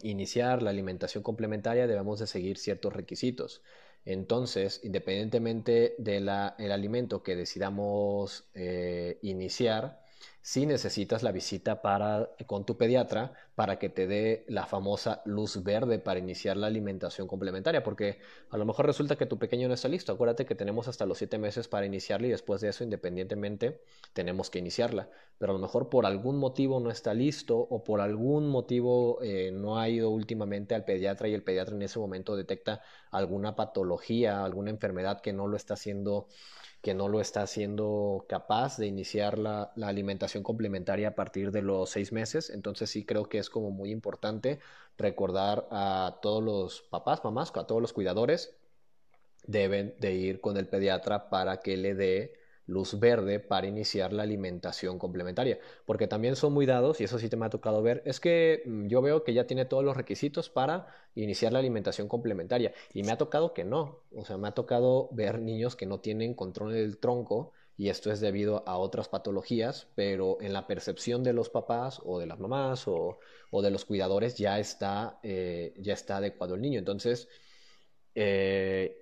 iniciar 0.04 0.62
la 0.62 0.70
alimentación 0.70 1.24
complementaria 1.24 1.88
debemos 1.88 2.20
de 2.20 2.28
seguir 2.28 2.58
ciertos 2.58 2.94
requisitos. 2.94 3.62
Entonces, 4.06 4.82
independientemente 4.84 5.96
del 5.98 6.30
alimento 6.30 7.22
que 7.22 7.36
decidamos 7.36 8.50
eh, 8.54 9.20
iniciar, 9.22 10.01
si 10.42 10.66
necesitas 10.66 11.22
la 11.22 11.32
visita 11.32 11.82
para, 11.82 12.32
con 12.48 12.66
tu 12.66 12.76
pediatra 12.76 13.34
para 13.54 13.78
que 13.78 13.90
te 13.90 14.08
dé 14.08 14.44
la 14.48 14.66
famosa 14.66 15.22
luz 15.26 15.64
verde 15.64 16.00
para 16.00 16.20
iniciar 16.20 16.58
la 16.58 16.68
alimentación 16.68 17.28
complementaria, 17.28 17.84
porque 17.84 18.20
a 18.50 18.58
lo 18.58 18.66
mejor 18.66 18.88
resulta 18.88 19.16
que 19.16 19.28
tu 19.28 19.38
pequeño 19.38 19.68
no 19.68 19.76
está 19.76 19.88
listo. 19.88 20.12
Acuérdate 20.12 20.48
que 20.48 20.56
tenemos 20.56 20.88
hasta 20.88 21.06
los 21.06 21.20
siete 21.20 21.38
meses 21.38 21.68
para 21.68 21.86
iniciarla 21.86 22.28
y 22.28 22.32
después 22.32 22.60
de 22.62 22.70
eso, 22.70 22.84
independientemente, 22.84 23.82
tenemos 24.14 24.50
que 24.50 24.60
iniciarla. 24.60 25.10
Pero 25.38 25.52
a 25.52 25.56
lo 25.56 25.60
mejor 25.60 25.90
por 25.90 26.08
algún 26.08 26.38
motivo 26.38 26.80
no 26.80 26.90
está 26.90 27.14
listo 27.14 27.58
o 27.58 27.84
por 27.84 28.02
algún 28.02 28.50
motivo 28.50 29.22
eh, 29.22 29.52
no 29.52 29.78
ha 29.78 29.90
ido 29.90 30.10
últimamente 30.10 30.74
al 30.74 30.86
pediatra 30.86 31.28
y 31.28 31.36
el 31.36 31.44
pediatra 31.44 31.76
en 31.76 31.84
ese 31.84 32.00
momento 32.00 32.36
detecta 32.36 32.82
alguna 33.12 33.56
patología, 33.56 34.44
alguna 34.44 34.72
enfermedad 34.72 35.22
que 35.22 35.34
no 35.34 35.48
lo 35.48 35.56
está 35.56 35.76
haciendo 35.76 36.28
que 36.82 36.94
no 36.96 37.08
lo 37.08 37.22
está 37.22 37.44
haciendo 37.44 38.26
capaz 38.28 38.78
de 38.78 38.88
iniciar 38.88 39.38
la, 39.38 39.72
alimentación 39.82 40.44
complementaria 40.44 41.10
a 41.10 41.15
partir 41.15 41.52
de 41.52 41.62
los 41.62 41.91
seis 41.91 42.12
meses. 42.12 42.50
Entonces 42.50 42.89
sí 42.89 43.06
creo 43.06 43.30
que 43.30 43.38
es 43.38 43.50
como 43.50 43.72
muy 43.72 43.91
importante 43.91 44.60
recordar 44.98 45.67
a 45.72 46.20
todos 46.22 46.44
los 46.44 46.82
papás, 46.82 47.24
mamás, 47.24 47.52
a 47.56 47.67
todos 47.67 47.82
los 47.82 47.94
cuidadores, 47.94 48.56
deben 49.46 49.96
de 50.00 50.13
ir 50.13 50.41
con 50.41 50.58
el 50.58 50.67
pediatra 50.67 51.30
para 51.30 51.62
que 51.62 51.78
le 51.78 51.94
dé 51.96 52.41
luz 52.65 53.00
verde 53.00 53.39
para 53.39 53.67
iniciar 53.67 54.13
la 54.13 54.24
alimentación 54.24 55.00
complementaria. 55.00 55.60
Porque 55.86 56.08
también 56.08 56.36
son 56.36 56.54
muy 56.54 56.65
dados, 56.65 57.02
y 57.02 57.04
eso 57.06 57.19
sí 57.19 57.30
te 57.30 57.38
me 57.38 57.45
ha 57.45 57.50
tocado 57.50 57.82
ver, 57.82 58.02
es 58.06 58.19
que 58.19 58.63
mm, 58.65 58.88
yo 58.88 59.02
veo 59.02 59.24
que 59.24 59.34
ya 59.34 59.47
tiene 59.47 59.65
todos 59.65 59.84
los 59.84 59.97
requisitos 59.97 60.50
para 60.50 60.88
iniciar 61.15 61.54
la 61.54 61.60
alimentación 61.60 62.08
complementaria. 62.08 62.74
Y 62.93 63.04
me 63.04 63.12
ha 63.12 63.17
tocado 63.17 63.54
que 63.54 63.63
no. 63.63 64.04
O 64.15 64.26
sea, 64.26 64.38
me 64.38 64.47
ha 64.47 64.54
tocado 64.54 65.10
ver 65.12 65.39
niños 65.39 65.76
que 65.76 65.86
no 65.86 66.00
tienen 66.00 66.34
control 66.34 66.74
del 66.74 66.97
tronco 66.97 67.54
y 67.82 67.89
esto 67.89 68.12
es 68.12 68.19
debido 68.19 68.63
a 68.67 68.78
otras 68.78 69.10
patologías, 69.10 69.88
pero 69.95 70.39
en 70.41 70.54
la 70.54 70.67
percepción 70.67 71.24
de 71.24 71.34
los 71.34 71.50
papás 71.50 72.00
o 72.06 72.19
de 72.19 72.28
las 72.28 72.39
mamás 72.39 72.88
o, 72.88 73.17
de 73.52 73.71
los 73.71 73.86
cuidadores 73.86 74.38
ya 74.38 74.60
está, 74.60 75.19
eh, 75.24 75.74
ya 75.78 75.93
está 75.93 76.17
adecuado 76.17 76.54
el 76.56 76.62
niño. 76.62 76.78
Entonces, 76.78 77.28
eh, 78.13 79.01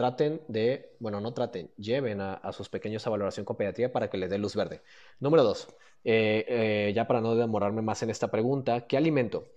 traten 0.00 0.40
de, 0.48 0.96
bueno, 0.98 1.20
no 1.20 1.34
traten, 1.34 1.70
lleven 1.76 2.22
a, 2.22 2.52
sus 2.54 2.70
pequeños 2.70 3.06
a 3.06 3.10
valoración 3.10 3.44
competitiva 3.44 3.90
para 3.92 4.08
que 4.08 4.16
les 4.16 4.30
dé 4.30 4.38
luz 4.38 4.56
verde. 4.56 4.80
Número 5.18 5.44
dos, 5.44 5.68
eh, 6.04 6.46
eh, 6.48 6.92
ya 6.94 7.06
para 7.06 7.20
no 7.20 7.34
demorarme 7.34 7.82
más 7.82 8.02
en 8.02 8.08
esta 8.08 8.30
pregunta, 8.30 8.86
¿qué 8.86 8.96
alimento? 8.96 9.48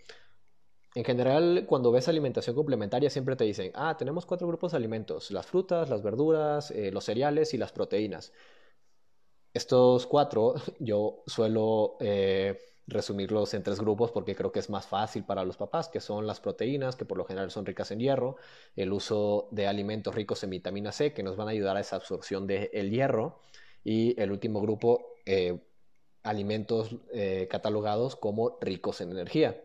En 0.96 1.06
general, 1.06 1.64
cuando 1.66 1.94
ves 1.94 2.10
alimentación 2.10 2.58
complementaria, 2.58 3.10
siempre 3.10 3.38
te 3.38 3.46
dicen, 3.46 3.72
ah, 3.74 3.96
tenemos 3.98 4.26
cuatro 4.26 4.46
grupos 4.46 4.74
de 4.74 4.80
alimentos, 4.80 5.32
las 5.32 5.46
frutas, 5.46 5.90
las 5.90 6.04
verduras, 6.04 6.72
eh, 6.72 6.92
los 6.92 7.06
cereales 7.06 7.54
y 7.54 7.58
las 7.58 7.72
proteínas. 7.72 8.34
Estos 9.54 10.06
cuatro 10.08 10.56
yo 10.80 11.24
suelo 11.26 11.96
resumirlos 12.88 13.54
en 13.54 13.64
tres 13.64 13.80
grupos 13.80 14.12
porque 14.12 14.36
creo 14.36 14.52
que 14.52 14.60
es 14.60 14.70
más 14.70 14.86
fácil 14.88 15.24
para 15.24 15.46
los 15.46 15.58
papás, 15.58 15.90
que 15.90 16.00
son 16.00 16.28
las 16.28 16.40
proteínas, 16.40 16.96
que 16.96 17.06
por 17.06 17.18
lo 17.18 17.26
general 17.26 17.52
son 17.52 17.66
ricas 17.66 17.92
en 17.92 18.00
hierro, 18.00 18.38
el 18.76 18.92
uso 18.92 19.48
de 19.52 19.68
alimentos 19.68 20.14
ricos 20.14 20.44
en 20.44 20.50
vitamina 20.50 20.92
C, 20.92 21.14
que 21.14 21.24
nos 21.24 21.36
van 21.38 21.48
a 21.48 21.52
ayudar 21.52 21.78
a 21.78 21.80
esa 21.82 21.96
absorción 21.96 22.48
del 22.48 22.92
hierro, 22.92 23.40
y 23.84 24.20
el 24.22 24.32
último 24.32 24.62
grupo, 24.62 25.16
eh, 25.26 25.60
alimentos 26.24 26.96
eh, 27.14 27.48
catalogados 27.50 28.16
como 28.16 28.58
ricos 28.62 29.02
en 29.02 29.12
energía 29.12 29.62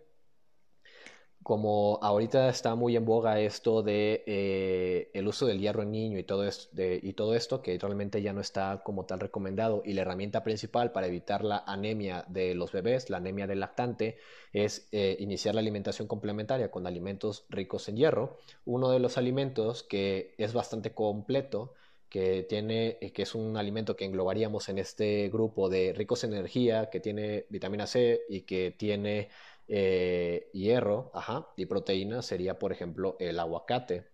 como 1.48 1.98
ahorita 2.02 2.50
está 2.50 2.74
muy 2.74 2.94
en 2.94 3.06
boga 3.06 3.40
esto 3.40 3.82
de 3.82 4.22
eh, 4.26 5.10
el 5.14 5.26
uso 5.26 5.46
del 5.46 5.58
hierro 5.58 5.82
en 5.82 5.90
niño 5.92 6.18
y 6.18 6.22
todo, 6.22 6.44
esto, 6.44 7.62
que 7.62 7.78
realmente 7.78 8.20
ya 8.20 8.34
no 8.34 8.42
está 8.42 8.82
como 8.84 9.06
tal 9.06 9.18
recomendado, 9.18 9.80
y 9.82 9.94
la 9.94 10.02
herramienta 10.02 10.44
principal 10.44 10.92
para 10.92 11.06
evitar 11.06 11.42
la 11.42 11.64
anemia 11.66 12.26
de 12.28 12.54
los 12.54 12.70
bebés, 12.70 13.08
la 13.08 13.16
anemia 13.16 13.46
del 13.46 13.60
lactante, 13.60 14.18
es 14.52 14.90
eh, 14.92 15.16
iniciar 15.20 15.54
la 15.54 15.62
alimentación 15.62 16.06
complementaria 16.06 16.70
con 16.70 16.86
alimentos 16.86 17.46
ricos 17.48 17.88
en 17.88 17.96
hierro. 17.96 18.36
Uno 18.66 18.90
de 18.90 18.98
los 18.98 19.16
alimentos 19.16 19.82
que 19.82 20.34
es 20.36 20.52
bastante 20.52 20.92
completo, 20.92 21.72
que 22.10 22.42
tiene, 22.42 22.98
que 23.14 23.22
es 23.22 23.34
un 23.34 23.56
alimento 23.56 23.96
que 23.96 24.04
englobaríamos 24.04 24.68
en 24.68 24.78
este 24.78 25.30
grupo 25.30 25.70
de 25.70 25.94
ricos 25.94 26.24
en 26.24 26.34
energía, 26.34 26.90
que 26.90 27.00
tiene 27.00 27.46
vitamina 27.48 27.86
C 27.86 28.20
y 28.28 28.42
que 28.42 28.70
tiene 28.70 29.30
eh, 29.68 30.50
hierro, 30.52 31.10
ajá, 31.14 31.48
y 31.56 31.66
proteína 31.66 32.22
sería, 32.22 32.58
por 32.58 32.72
ejemplo, 32.72 33.16
el 33.20 33.38
aguacate. 33.38 34.08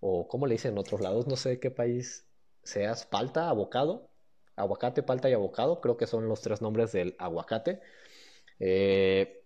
O 0.00 0.28
como 0.28 0.46
le 0.46 0.54
dicen 0.54 0.72
en 0.72 0.78
otros 0.78 1.00
lados, 1.00 1.26
no 1.26 1.36
sé 1.36 1.50
de 1.50 1.60
qué 1.60 1.70
país 1.70 2.28
seas, 2.62 3.06
palta, 3.06 3.48
abocado. 3.48 4.10
Aguacate, 4.56 5.02
palta 5.02 5.28
y 5.30 5.32
abocado, 5.34 5.80
creo 5.80 5.96
que 5.96 6.06
son 6.06 6.28
los 6.28 6.40
tres 6.42 6.62
nombres 6.62 6.92
del 6.92 7.16
aguacate. 7.18 7.80
Eh, 8.60 9.42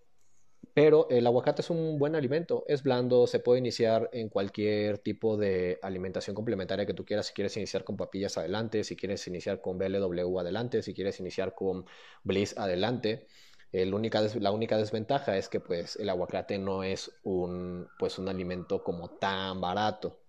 pero 0.74 1.08
el 1.10 1.26
aguacate 1.26 1.62
es 1.62 1.70
un 1.70 1.98
buen 1.98 2.14
alimento, 2.14 2.64
es 2.68 2.82
blando, 2.82 3.26
se 3.26 3.40
puede 3.40 3.58
iniciar 3.60 4.10
en 4.12 4.28
cualquier 4.28 4.98
tipo 4.98 5.36
de 5.36 5.78
alimentación 5.82 6.34
complementaria 6.36 6.86
que 6.86 6.94
tú 6.94 7.04
quieras. 7.04 7.26
Si 7.26 7.32
quieres 7.34 7.56
iniciar 7.56 7.84
con 7.84 7.96
papillas 7.96 8.38
adelante, 8.38 8.84
si 8.84 8.96
quieres 8.96 9.26
iniciar 9.26 9.60
con 9.60 9.78
BLW 9.78 10.38
adelante, 10.38 10.82
si 10.82 10.94
quieres 10.94 11.20
iniciar 11.20 11.54
con 11.54 11.86
Bliss 12.22 12.56
adelante 12.58 13.26
la 13.72 14.50
única 14.52 14.76
desventaja 14.78 15.36
es 15.36 15.48
que 15.48 15.60
pues 15.60 15.96
el 15.96 16.08
aguacate 16.08 16.58
no 16.58 16.82
es 16.82 17.18
un, 17.22 17.88
pues, 17.98 18.18
un 18.18 18.28
alimento 18.28 18.82
como 18.82 19.10
tan 19.10 19.60
barato. 19.60 20.20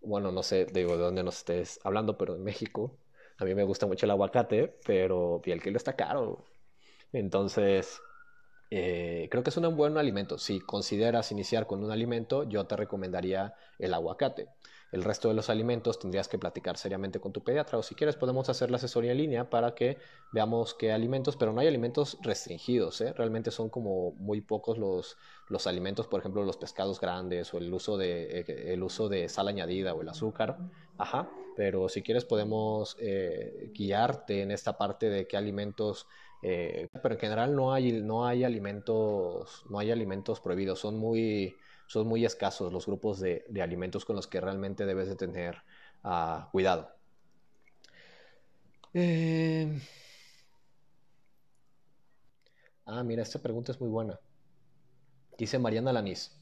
Bueno, 0.00 0.32
no 0.32 0.42
sé 0.42 0.66
digo, 0.66 0.96
de 0.96 1.04
dónde 1.04 1.22
nos 1.24 1.38
estés 1.38 1.80
hablando, 1.84 2.16
pero 2.18 2.36
en 2.36 2.44
México 2.44 2.98
a 3.38 3.44
mí 3.44 3.54
me 3.54 3.64
gusta 3.64 3.86
mucho 3.86 4.06
el 4.06 4.10
aguacate, 4.12 4.78
pero 4.86 5.40
el 5.44 5.62
kilo 5.62 5.76
está 5.78 5.96
caro. 5.96 6.44
Entonces, 7.12 8.02
eh, 8.70 9.28
creo 9.30 9.42
que 9.42 9.50
es 9.50 9.56
un 9.56 9.76
buen 9.76 9.96
alimento. 9.98 10.38
Si 10.38 10.60
consideras 10.60 11.32
iniciar 11.32 11.66
con 11.66 11.84
un 11.84 11.90
alimento, 11.90 12.44
yo 12.44 12.66
te 12.66 12.76
recomendaría 12.76 13.54
el 13.78 13.94
aguacate. 13.94 14.48
El 14.96 15.04
resto 15.04 15.28
de 15.28 15.34
los 15.34 15.50
alimentos 15.50 15.98
tendrías 15.98 16.26
que 16.26 16.38
platicar 16.38 16.78
seriamente 16.78 17.20
con 17.20 17.30
tu 17.30 17.44
pediatra 17.44 17.76
o 17.76 17.82
si 17.82 17.94
quieres 17.94 18.16
podemos 18.16 18.48
hacer 18.48 18.70
la 18.70 18.78
asesoría 18.78 19.12
en 19.12 19.18
línea 19.18 19.50
para 19.50 19.74
que 19.74 19.98
veamos 20.32 20.72
qué 20.72 20.90
alimentos, 20.90 21.36
pero 21.36 21.52
no 21.52 21.60
hay 21.60 21.66
alimentos 21.66 22.16
restringidos, 22.22 23.02
¿eh? 23.02 23.12
realmente 23.12 23.50
son 23.50 23.68
como 23.68 24.12
muy 24.12 24.40
pocos 24.40 24.78
los, 24.78 25.18
los 25.48 25.66
alimentos, 25.66 26.06
por 26.06 26.20
ejemplo 26.20 26.44
los 26.44 26.56
pescados 26.56 26.98
grandes 26.98 27.52
o 27.52 27.58
el 27.58 27.74
uso, 27.74 27.98
de, 27.98 28.40
eh, 28.40 28.72
el 28.72 28.82
uso 28.82 29.10
de 29.10 29.28
sal 29.28 29.48
añadida 29.48 29.92
o 29.92 30.00
el 30.00 30.08
azúcar, 30.08 30.56
ajá, 30.96 31.28
pero 31.56 31.90
si 31.90 32.00
quieres 32.00 32.24
podemos 32.24 32.96
eh, 32.98 33.70
guiarte 33.74 34.40
en 34.40 34.50
esta 34.50 34.78
parte 34.78 35.10
de 35.10 35.26
qué 35.26 35.36
alimentos 35.36 36.06
pero 36.40 37.14
en 37.14 37.18
general 37.18 37.56
no 37.56 37.72
hay, 37.72 37.90
no 38.02 38.24
hay 38.24 38.44
alimentos, 38.44 39.64
no 39.68 39.80
hay 39.80 39.90
alimentos 39.90 40.38
prohibidos, 40.38 40.78
son 40.78 40.96
muy, 40.96 41.56
son 41.86 42.06
muy 42.06 42.24
escasos 42.24 42.72
los 42.72 42.86
grupos 42.86 43.20
de, 43.20 43.44
alimentos 43.62 44.04
con 44.04 44.16
los 44.16 44.26
que 44.26 44.40
realmente 44.40 44.86
debes 44.86 45.08
de 45.08 45.16
tener 45.16 45.56
ah, 46.02 46.48
cuidado. 46.52 46.90
Eh, 48.94 49.78
ah, 52.86 53.02
mira, 53.02 53.22
esta 53.22 53.40
pregunta 53.40 53.72
es 53.72 53.80
muy 53.80 53.90
buena. 53.90 54.18
Dice 55.38 55.58
Mariana 55.58 55.92
Lanís. 55.92 56.36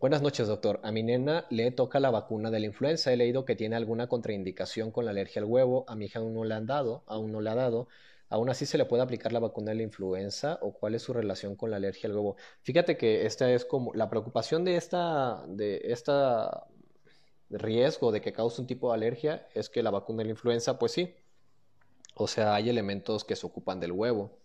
Buenas 0.00 0.22
noches, 0.22 0.48
doctor. 0.48 0.80
A 0.82 0.92
mi 0.92 1.02
nena 1.02 1.46
le 1.50 1.70
toca 1.70 2.00
la 2.00 2.10
vacuna 2.10 2.50
de 2.50 2.58
la 2.58 2.66
influenza. 2.66 3.12
He 3.12 3.16
leído 3.16 3.44
que 3.44 3.54
tiene 3.54 3.76
alguna 3.76 4.08
contraindicación 4.08 4.90
con 4.90 5.04
la 5.04 5.10
alergia 5.10 5.42
al 5.42 5.46
huevo. 5.46 5.84
A 5.88 5.94
mi 5.94 6.06
hija 6.06 6.18
aún 6.20 6.34
no 6.34 6.44
le 6.44 6.54
han 6.54 6.66
dado, 6.66 7.04
aún 7.06 7.30
no 7.30 7.40
le 7.40 7.50
ha 7.50 7.54
dado. 7.54 7.86
¿Aún 8.30 8.48
así 8.48 8.64
se 8.64 8.78
le 8.78 8.84
puede 8.84 9.02
aplicar 9.02 9.32
la 9.32 9.40
vacuna 9.40 9.72
de 9.72 9.76
la 9.76 9.82
influenza 9.82 10.58
o 10.62 10.72
cuál 10.72 10.94
es 10.94 11.02
su 11.02 11.12
relación 11.12 11.56
con 11.56 11.70
la 11.70 11.76
alergia 11.76 12.08
al 12.08 12.14
huevo? 12.14 12.36
Fíjate 12.62 12.96
que 12.96 13.26
esta 13.26 13.52
es 13.52 13.64
como 13.64 13.92
la 13.92 14.08
preocupación 14.08 14.64
de 14.64 14.76
esta, 14.76 15.44
de 15.48 15.82
esta 15.84 16.68
riesgo 17.50 18.12
de 18.12 18.20
que 18.20 18.32
cause 18.32 18.60
un 18.60 18.68
tipo 18.68 18.88
de 18.88 18.94
alergia 18.94 19.48
es 19.54 19.68
que 19.68 19.82
la 19.82 19.90
vacuna 19.90 20.18
de 20.18 20.26
la 20.26 20.30
influenza, 20.30 20.78
pues 20.78 20.92
sí. 20.92 21.14
O 22.14 22.28
sea, 22.28 22.54
hay 22.54 22.70
elementos 22.70 23.24
que 23.24 23.34
se 23.34 23.46
ocupan 23.46 23.80
del 23.80 23.92
huevo. 23.92 24.38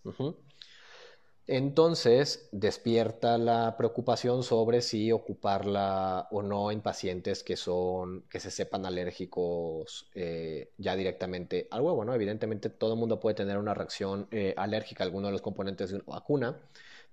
Entonces 1.47 2.49
despierta 2.51 3.37
la 3.37 3.77
preocupación 3.77 4.41
sobre 4.41 4.81
si 4.81 5.11
ocuparla 5.11 6.27
o 6.31 6.41
no 6.41 6.71
en 6.71 6.81
pacientes 6.81 7.43
que 7.43 7.55
son 7.55 8.23
que 8.29 8.39
se 8.39 8.49
sepan 8.49 8.83
alérgicos 8.85 10.09
eh, 10.15 10.71
ya 10.77 10.95
directamente 10.95 11.67
al 11.69 11.81
huevo, 11.81 12.03
¿no? 12.03 12.15
Evidentemente 12.15 12.69
todo 12.71 12.93
el 12.93 12.99
mundo 12.99 13.19
puede 13.19 13.35
tener 13.35 13.57
una 13.59 13.75
reacción 13.75 14.27
eh, 14.31 14.55
alérgica 14.57 15.03
a 15.03 15.07
alguno 15.07 15.27
de 15.27 15.33
los 15.33 15.41
componentes 15.43 15.91
de 15.91 15.97
una 15.97 16.05
vacuna, 16.07 16.59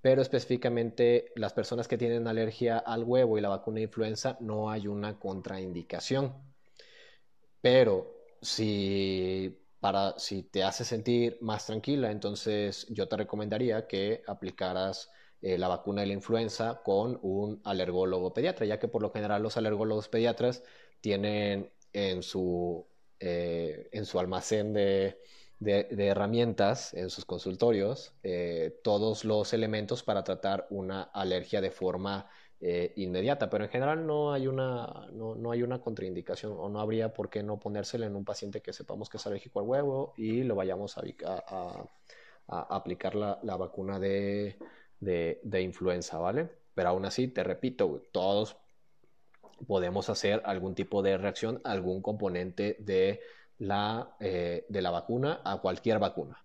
pero 0.00 0.22
específicamente 0.22 1.32
las 1.36 1.52
personas 1.52 1.86
que 1.86 1.98
tienen 1.98 2.26
alergia 2.26 2.78
al 2.78 3.04
huevo 3.04 3.36
y 3.36 3.42
la 3.42 3.50
vacuna 3.50 3.76
de 3.76 3.82
influenza 3.82 4.38
no 4.40 4.70
hay 4.70 4.86
una 4.86 5.18
contraindicación. 5.18 6.32
Pero 7.60 8.12
si 8.40 9.61
para 9.82 10.16
si 10.16 10.44
te 10.44 10.62
hace 10.62 10.84
sentir 10.84 11.38
más 11.40 11.66
tranquila, 11.66 12.12
entonces 12.12 12.86
yo 12.88 13.08
te 13.08 13.16
recomendaría 13.16 13.88
que 13.88 14.22
aplicaras 14.28 15.10
eh, 15.40 15.58
la 15.58 15.66
vacuna 15.66 16.02
de 16.02 16.06
la 16.06 16.12
influenza 16.12 16.82
con 16.84 17.18
un 17.20 17.60
alergólogo 17.64 18.32
pediatra, 18.32 18.64
ya 18.64 18.78
que 18.78 18.86
por 18.86 19.02
lo 19.02 19.10
general 19.10 19.42
los 19.42 19.56
alergólogos 19.56 20.08
pediatras 20.08 20.62
tienen 21.00 21.72
en 21.92 22.22
su, 22.22 22.86
eh, 23.18 23.88
en 23.90 24.06
su 24.06 24.20
almacén 24.20 24.72
de, 24.72 25.18
herramientas, 25.58 26.94
en 26.94 27.10
sus 27.10 27.24
consultorios, 27.24 28.14
eh, 28.22 28.78
todos 28.84 29.24
los 29.24 29.52
elementos 29.52 30.04
para 30.04 30.22
tratar 30.22 30.68
una 30.70 31.02
alergia 31.02 31.60
de 31.60 31.72
forma 31.72 32.30
eh, 32.64 32.92
inmediata, 32.94 33.50
pero 33.50 33.64
en 33.64 33.70
general 33.70 34.06
no 34.06 34.32
hay, 34.32 34.46
una, 34.46 35.08
no, 35.10 35.50
hay 35.50 35.64
una 35.64 35.80
contraindicación 35.80 36.54
o 36.56 36.68
no 36.68 36.78
habría 36.78 37.12
por 37.12 37.28
qué 37.28 37.42
no 37.42 37.58
ponérsela 37.58 38.06
en 38.06 38.14
un 38.14 38.24
paciente 38.24 38.62
que 38.62 38.72
sepamos 38.72 39.10
que 39.10 39.16
es 39.16 39.26
alérgico 39.26 39.58
al 39.58 39.66
huevo 39.66 40.14
y 40.16 40.44
lo 40.44 40.54
vayamos 40.54 40.96
a, 40.96 41.02
aplicar 42.46 43.16
la, 43.16 43.56
vacuna 43.56 43.98
de, 43.98 44.56
influenza, 45.60 46.18
¿vale? 46.18 46.50
Pero 46.72 46.90
aún 46.90 47.04
así, 47.04 47.26
te 47.26 47.42
repito, 47.42 48.04
todos 48.12 48.56
podemos 49.66 50.08
hacer 50.08 50.40
algún 50.44 50.76
tipo 50.76 51.02
de 51.02 51.18
reacción, 51.18 51.60
algún 51.64 52.00
componente 52.00 52.76
de 52.78 53.22
la, 53.58 54.14
eh, 54.20 54.66
de 54.68 54.82
la 54.82 54.92
vacuna 54.92 55.40
a 55.44 55.60
cualquier 55.60 55.98
vacuna, 55.98 56.44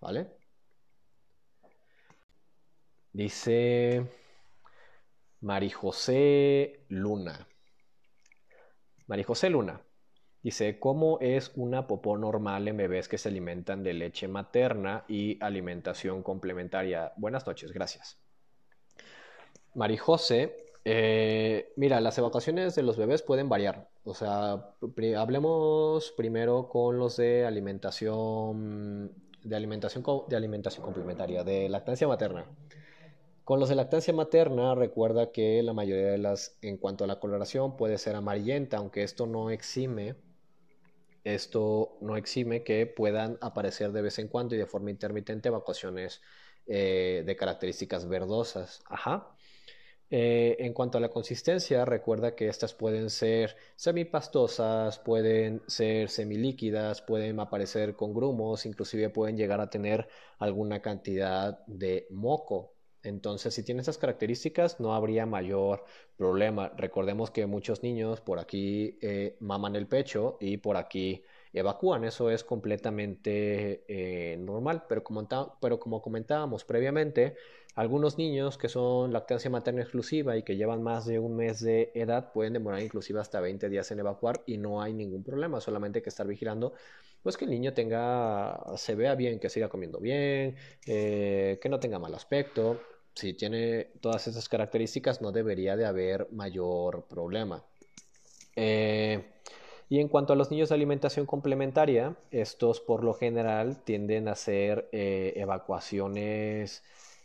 ¿vale? 0.00 0.28
Dice... 3.12 4.25
Marijosé 5.40 6.84
Luna. 6.88 7.46
Marijosé 9.06 9.50
Luna. 9.50 9.80
Dice, 10.42 10.78
¿cómo 10.78 11.18
es 11.20 11.50
una 11.56 11.86
popó 11.88 12.16
normal 12.16 12.68
en 12.68 12.76
bebés 12.76 13.08
que 13.08 13.18
se 13.18 13.28
alimentan 13.28 13.82
de 13.82 13.94
leche 13.94 14.28
materna 14.28 15.04
y 15.08 15.42
alimentación 15.42 16.22
complementaria? 16.22 17.12
Buenas 17.16 17.46
noches, 17.46 17.72
gracias. 17.72 18.20
Marijose, 19.74 20.56
eh, 20.84 21.72
mira, 21.74 22.00
las 22.00 22.16
evacuaciones 22.18 22.76
de 22.76 22.82
los 22.82 22.96
bebés 22.96 23.22
pueden 23.22 23.48
variar. 23.48 23.88
O 24.04 24.14
sea, 24.14 24.76
hablemos 25.18 26.12
primero 26.16 26.68
con 26.68 26.98
los 26.98 27.16
de 27.16 27.44
alimentación, 27.44 29.12
de 29.42 29.56
alimentación, 29.56 30.04
de 30.28 30.36
alimentación 30.36 30.84
complementaria, 30.84 31.42
de 31.42 31.68
lactancia 31.68 32.06
materna. 32.06 32.46
Con 33.46 33.60
los 33.60 33.68
de 33.68 33.76
lactancia 33.76 34.12
materna, 34.12 34.74
recuerda 34.74 35.30
que 35.30 35.62
la 35.62 35.72
mayoría 35.72 36.10
de 36.10 36.18
las, 36.18 36.58
en 36.62 36.78
cuanto 36.78 37.04
a 37.04 37.06
la 37.06 37.20
coloración, 37.20 37.76
puede 37.76 37.96
ser 37.96 38.16
amarillenta, 38.16 38.78
aunque 38.78 39.04
esto 39.04 39.24
no 39.28 39.50
exime, 39.50 40.16
esto 41.22 41.96
no 42.00 42.16
exime 42.16 42.64
que 42.64 42.86
puedan 42.86 43.38
aparecer 43.40 43.92
de 43.92 44.02
vez 44.02 44.18
en 44.18 44.26
cuando 44.26 44.56
y 44.56 44.58
de 44.58 44.66
forma 44.66 44.90
intermitente 44.90 45.48
evacuaciones 45.48 46.22
eh, 46.66 47.22
de 47.24 47.36
características 47.36 48.08
verdosas. 48.08 48.80
Ajá. 48.88 49.28
Eh, 50.10 50.56
en 50.58 50.72
cuanto 50.72 50.98
a 50.98 51.00
la 51.00 51.10
consistencia, 51.10 51.84
recuerda 51.84 52.34
que 52.34 52.48
estas 52.48 52.74
pueden 52.74 53.10
ser 53.10 53.54
semipastosas, 53.76 54.98
pueden 54.98 55.62
ser 55.68 56.08
semilíquidas, 56.08 57.00
pueden 57.00 57.38
aparecer 57.38 57.94
con 57.94 58.12
grumos, 58.12 58.66
inclusive 58.66 59.08
pueden 59.08 59.36
llegar 59.36 59.60
a 59.60 59.70
tener 59.70 60.08
alguna 60.40 60.82
cantidad 60.82 61.64
de 61.68 62.08
moco. 62.10 62.75
Entonces, 63.06 63.54
si 63.54 63.62
tiene 63.62 63.82
esas 63.82 63.98
características, 63.98 64.80
no 64.80 64.94
habría 64.94 65.26
mayor 65.26 65.84
problema. 66.16 66.72
Recordemos 66.76 67.30
que 67.30 67.46
muchos 67.46 67.82
niños 67.82 68.20
por 68.20 68.38
aquí 68.38 68.98
eh, 69.00 69.36
maman 69.40 69.76
el 69.76 69.86
pecho 69.86 70.38
y 70.40 70.56
por 70.56 70.76
aquí 70.76 71.22
evacúan. 71.52 72.04
Eso 72.04 72.30
es 72.30 72.42
completamente 72.44 73.84
eh, 73.88 74.36
normal, 74.38 74.84
pero 74.88 75.04
como, 75.04 76.02
comentábamos 76.02 76.64
previamente, 76.64 77.36
algunos 77.76 78.18
niños 78.18 78.58
que 78.58 78.68
son 78.68 79.12
lactancia 79.12 79.50
materna 79.50 79.82
exclusiva 79.82 80.36
y 80.36 80.42
que 80.42 80.56
llevan 80.56 80.82
más 80.82 81.06
de 81.06 81.18
un 81.18 81.36
mes 81.36 81.60
de 81.60 81.92
edad 81.94 82.32
pueden 82.32 82.54
demorar 82.54 82.80
inclusive 82.80 83.20
hasta 83.20 83.40
20 83.40 83.68
días 83.68 83.90
en 83.90 84.00
evacuar 84.00 84.42
y 84.46 84.58
no 84.58 84.82
hay 84.82 84.94
ningún 84.94 85.22
problema, 85.22 85.60
solamente 85.60 85.98
hay 85.98 86.02
que 86.02 86.08
estar 86.08 86.26
vigilando 86.26 86.72
pues 87.22 87.36
que 87.36 87.44
el 87.44 87.50
niño 87.50 87.74
tenga, 87.74 88.62
se 88.76 88.94
vea 88.94 89.16
bien, 89.16 89.40
que 89.40 89.50
siga 89.50 89.68
comiendo 89.68 89.98
bien, 89.98 90.54
eh, 90.86 91.58
que 91.60 91.68
no 91.68 91.80
tenga 91.80 91.98
mal 91.98 92.14
aspecto. 92.14 92.80
Si 93.16 93.32
tiene 93.32 93.92
todas 94.02 94.26
esas 94.26 94.46
características 94.46 95.22
no 95.22 95.32
debería 95.32 95.74
de 95.74 95.86
haber 95.86 96.28
mayor 96.32 97.06
problema. 97.08 97.64
Eh, 98.56 99.24
y 99.88 100.00
en 100.00 100.08
cuanto 100.08 100.34
a 100.34 100.36
los 100.36 100.50
niños 100.50 100.68
de 100.68 100.74
alimentación 100.74 101.24
complementaria, 101.24 102.14
estos 102.30 102.80
por 102.80 103.02
lo 103.02 103.14
general 103.14 103.82
tienden 103.84 104.28
a 104.28 104.32
hacer 104.32 104.90
eh, 104.92 105.32
evacuaciones 105.36 106.84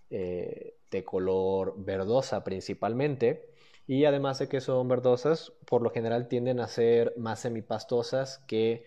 eh, 0.10 0.78
de 0.90 1.04
color 1.04 1.76
verdosa 1.78 2.46
principalmente. 2.46 3.50
Y 3.86 4.06
además 4.06 4.40
de 4.40 4.48
que 4.48 4.62
son 4.62 4.88
verdosas, 4.88 5.52
por 5.66 5.82
lo 5.82 5.90
general 5.90 6.30
tienden 6.30 6.62
a 6.62 6.70
ser 6.70 7.14
más 7.18 7.42
semipastosas 7.42 8.38
que 8.48 8.86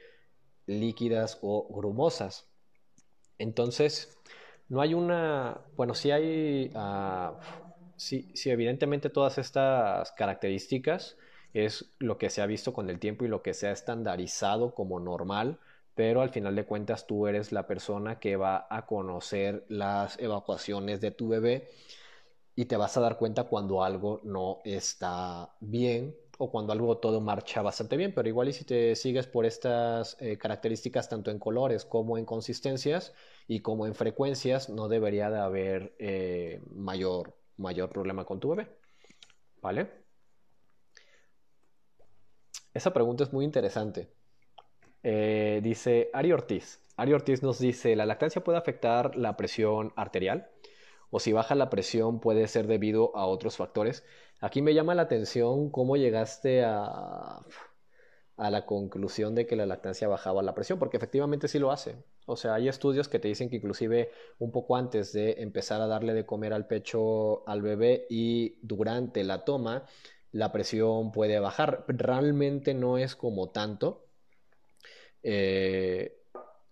líquidas 0.65 1.39
o 1.43 1.69
grumosas. 1.69 2.49
Entonces, 3.37 4.17
no 4.69 4.81
hay 4.81 4.95
una, 4.95 5.61
bueno, 5.77 5.95
sí 5.95 6.11
hay, 6.11 6.71
uh, 6.75 7.37
sí, 7.97 8.31
evidentemente 8.47 9.11
todas 9.11 9.39
estas 9.39 10.13
características 10.13 11.17
es 11.53 11.95
lo 11.99 12.19
que 12.19 12.31
se 12.31 12.43
ha 12.43 12.47
visto 12.47 12.73
con 12.73 12.91
el 12.91 12.99
tiempo 12.99 13.25
y 13.25 13.29
lo 13.29 13.43
que 13.43 13.55
se 13.55 13.69
ha 13.69 13.73
estandarizado 13.73 14.75
como 14.75 15.01
normal 15.01 15.59
pero 15.95 16.23
al 16.23 16.31
final 16.31 16.57
de 16.57 16.67
cuentas 16.67 17.07
tú 17.07 17.29
eres 17.29 17.53
la 17.53 17.69
persona 17.69 18.19
que 18.19 18.35
va 18.37 18.67
a 18.69 18.85
conocer 18.87 19.65
las 19.69 20.19
evacuaciones 20.19 21.01
de 21.01 21.13
tu 21.13 21.29
bebé 21.29 21.69
y 22.57 22.67
te 22.67 22.77
vas 22.77 22.97
a 22.97 23.01
dar 23.01 23.17
cuenta 23.19 23.45
cuando 23.45 23.85
algo 23.85 24.21
no 24.25 24.61
está 24.65 25.51
bien 25.61 26.17
o 26.39 26.51
cuando 26.51 26.73
algo 26.73 26.99
todo 26.99 27.21
marcha 27.21 27.63
bastante 27.63 27.97
bien, 27.97 28.13
pero 28.15 28.29
igual 28.29 28.49
y 28.49 28.53
si 28.53 28.65
te 28.65 28.97
sigues 28.97 29.27
por 29.27 29.47
estas 29.47 30.17
eh, 30.21 30.37
características 30.39 31.09
tanto 31.09 31.31
en 31.31 31.39
colores 31.39 31.85
como 31.85 32.19
en 32.19 32.25
consistencias 32.25 33.15
y 33.47 33.61
como 33.61 33.87
en 33.87 33.95
frecuencias, 33.95 34.69
no 34.69 34.89
debería 34.89 35.31
de 35.31 35.39
haber 35.39 35.95
eh, 35.99 36.63
mayor, 36.75 37.37
mayor 37.57 37.91
problema 37.91 38.25
con 38.25 38.41
tu 38.41 38.51
bebé. 38.51 38.69
¿Vale? 39.63 40.05
Esa 42.75 42.93
pregunta 42.93 43.25
es 43.25 43.33
muy 43.33 43.45
interesante 43.45 44.11
eh, 45.05 45.61
dice 45.63 46.11
Ari 46.13 46.33
Ortiz. 46.33 46.81
Ari 46.97 47.13
Ortiz 47.13 47.43
nos 47.43 47.59
dice, 47.59 47.95
¿la 47.95 48.07
lactancia 48.07 48.43
puede 48.43 48.59
afectar 48.59 49.17
la 49.17 49.37
presión 49.37 49.93
arterial? 49.97 50.51
O 51.11 51.21
si 51.21 51.33
baja 51.33 51.55
la 51.55 51.71
presión 51.71 52.21
puede 52.21 52.49
ser 52.49 52.67
debido 52.67 53.15
a 53.17 53.27
otros 53.27 53.57
factores. 53.59 54.05
Aquí 54.45 54.61
me 54.61 54.75
llama 54.75 54.95
la 54.95 55.03
atención 55.03 55.71
cómo 55.71 55.97
llegaste 55.97 56.65
a, 56.65 57.41
la 58.37 58.67
conclusión 58.67 59.35
de 59.35 59.47
que 59.47 59.57
la 59.57 59.65
lactancia 59.65 60.07
bajaba 60.07 60.43
la 60.43 60.55
presión, 60.55 60.79
porque 60.79 60.99
efectivamente 60.99 61.49
sí 61.49 61.59
lo 61.59 61.73
hace. 61.73 61.97
O 62.27 62.37
sea, 62.37 62.53
hay 62.53 62.69
estudios 62.69 63.09
que 63.09 63.19
te 63.19 63.29
dicen 63.29 63.49
que 63.49 63.57
inclusive 63.57 64.11
un 64.39 64.53
poco 64.53 64.77
antes 64.77 65.15
de 65.15 65.37
empezar 65.39 65.81
a 65.81 65.87
darle 65.87 66.13
de 66.13 66.27
comer 66.27 66.53
al 66.53 66.67
pecho 66.67 67.49
al 67.49 67.63
bebé 67.63 68.07
y 68.11 68.59
durante 68.61 69.25
la 69.25 69.47
toma, 69.47 69.87
la 70.31 70.53
presión 70.53 71.11
puede 71.11 71.39
bajar. 71.39 71.87
Realmente 71.89 72.75
no 72.75 72.99
es 72.99 73.17
como 73.17 73.49
tanto, 73.49 74.05
eh, 75.23 76.21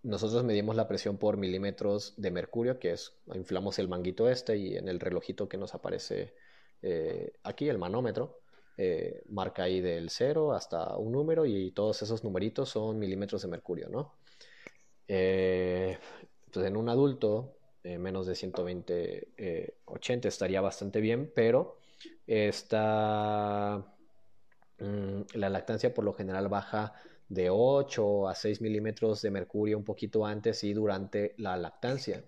nosotros 0.03 0.45
medimos 0.45 0.77
la 0.77 0.89
presión 0.89 1.17
por 1.17 1.39
milímetros 1.39 2.13
de 2.19 2.31
mercurio, 2.33 2.79
que 2.79 2.93
es, 2.93 3.17
inflamos 3.33 3.79
el 3.79 3.89
manguito 3.89 4.29
este 4.29 4.59
y 4.59 4.77
en 4.77 4.89
el 4.89 5.01
relojito 5.01 5.49
que 5.49 5.57
nos 5.57 5.75
aparece 5.75 6.35
eh, 6.83 7.33
aquí, 7.45 7.69
el 7.69 7.79
manómetro, 7.79 8.41
eh, 8.77 9.23
marca 9.29 9.65
ahí 9.65 9.81
del 9.81 10.11
0 10.11 10.53
hasta 10.53 10.97
un 10.97 11.13
número 11.13 11.47
y 11.47 11.71
todos 11.73 12.03
esos 12.03 12.25
numeritos 12.25 12.69
son 12.71 12.99
milímetros 12.99 13.43
de 13.43 13.49
mercurio, 13.49 13.89
¿no? 13.89 14.15
pues 15.07 16.67
en 16.67 16.77
un 16.77 16.89
adulto, 16.89 17.57
menos 17.85 18.27
de 18.27 18.35
120, 18.35 19.75
80 19.85 20.29
estaría 20.29 20.61
bastante 20.63 21.01
bien, 21.01 21.31
pero 21.35 21.79
mm, 24.79 25.21
la 25.35 25.49
lactancia 25.51 25.93
por 25.93 26.05
lo 26.05 26.15
general 26.15 26.49
baja 26.49 26.95
de 27.33 27.49
8 27.51 28.29
a 28.29 28.35
6 28.35 28.61
milímetros 28.61 29.23
de 29.23 29.31
mercurio 29.31 29.79
un 29.79 29.85
poquito 29.85 30.27
antes 30.27 30.65
y 30.65 30.75
durante 30.75 31.35
la 31.39 31.57
lactancia. 31.57 32.25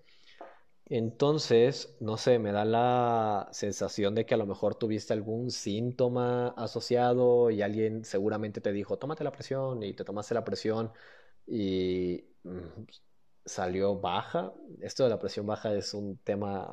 Entonces, 0.87 1.97
no 1.99 2.15
sé, 2.17 2.37
me 2.37 2.51
da 2.51 2.63
la 2.63 3.49
sensación 3.51 4.13
de 4.13 4.25
que 4.25 4.35
a 4.35 4.37
lo 4.37 4.45
mejor 4.45 4.75
tuviste 4.75 5.13
algún 5.13 5.49
síntoma 5.49 6.49
asociado 6.49 7.49
y 7.49 7.63
alguien 7.63 8.05
seguramente 8.05 8.61
te 8.61 8.71
dijo, 8.71 8.97
tómate 8.97 9.23
la 9.23 9.31
presión 9.31 9.81
y 9.81 9.93
te 9.95 10.03
tomaste 10.03 10.35
la 10.35 10.43
presión 10.45 10.91
y 11.47 12.25
mm, 12.43 12.85
salió 13.45 13.99
baja. 13.99 14.53
Esto 14.81 15.03
de 15.03 15.09
la 15.09 15.19
presión 15.19 15.47
baja 15.47 15.73
es 15.73 15.93
un 15.95 16.17
tema 16.19 16.71